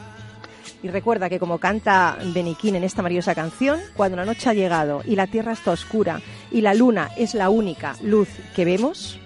[0.83, 5.01] Y recuerda que como canta Beniquín en esta maravillosa canción, cuando la noche ha llegado
[5.05, 6.21] y la tierra está oscura
[6.51, 9.17] y la luna es la única luz que vemos,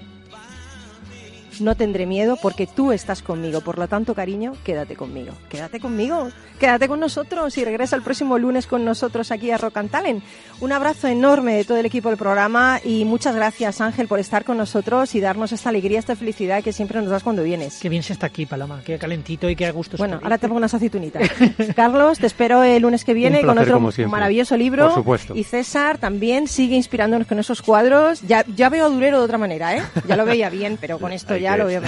[1.62, 3.62] no tendré miedo porque tú estás conmigo.
[3.62, 5.34] Por lo tanto, cariño, quédate conmigo.
[5.50, 6.30] Quédate conmigo.
[6.60, 10.24] Quédate con nosotros y regresa el próximo lunes con nosotros aquí a Rock and Talent.
[10.60, 14.44] Un abrazo enorme de todo el equipo del programa y muchas gracias, Ángel, por estar
[14.44, 17.80] con nosotros y darnos esta alegría, esta felicidad que siempre nos das cuando vienes.
[17.80, 18.82] Qué bien se está aquí, Paloma.
[18.84, 19.98] Qué calentito y qué a gusto.
[19.98, 21.30] Bueno, ahora te pongo unas aceitunitas.
[21.76, 24.88] Carlos, te espero el lunes que viene Un con placer, otro maravilloso libro.
[24.88, 25.36] Por supuesto.
[25.36, 28.22] Y César también sigue inspirándonos con esos cuadros.
[28.22, 29.84] Ya, ya veo a Durero de otra manera, ¿eh?
[30.08, 31.82] Ya lo veía bien, pero con esto Hay ya lo veo.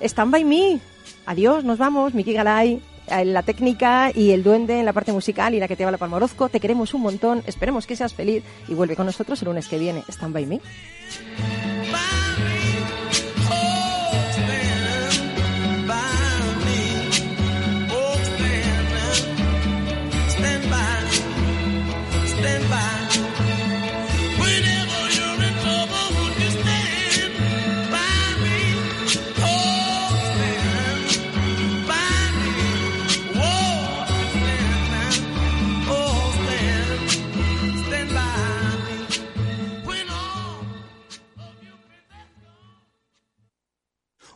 [0.00, 0.80] Stand by me.
[1.26, 2.14] Adiós, nos vamos.
[2.14, 5.76] Miki Galay en la técnica y el duende en la parte musical y la que
[5.76, 6.48] te va la Palma Orozco.
[6.48, 7.42] Te queremos un montón.
[7.46, 10.02] Esperemos que seas feliz y vuelve con nosotros el lunes que viene.
[10.08, 10.60] Stand by me.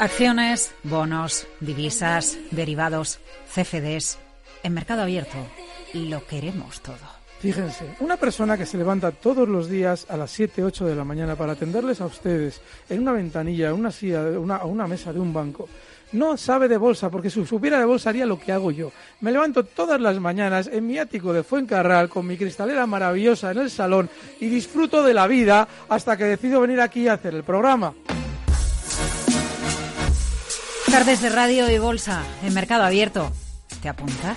[0.00, 3.20] Acciones, bonos, divisas, derivados,
[3.54, 4.18] CFDs.
[4.62, 5.36] En mercado abierto
[5.92, 6.96] lo queremos todo.
[7.40, 11.04] Fíjense, una persona que se levanta todos los días a las 7, 8 de la
[11.04, 15.20] mañana para atenderles a ustedes en una ventanilla, en una silla, una, una mesa de
[15.20, 15.68] un banco,
[16.12, 18.92] no sabe de bolsa, porque si supiera de bolsa haría lo que hago yo.
[19.20, 23.58] Me levanto todas las mañanas en mi ático de Fuencarral con mi cristalera maravillosa en
[23.58, 24.08] el salón
[24.40, 27.92] y disfruto de la vida hasta que decido venir aquí a hacer el programa.
[30.90, 33.30] Tardes de radio y bolsa en mercado abierto.
[33.80, 34.36] ¿Te apuntas?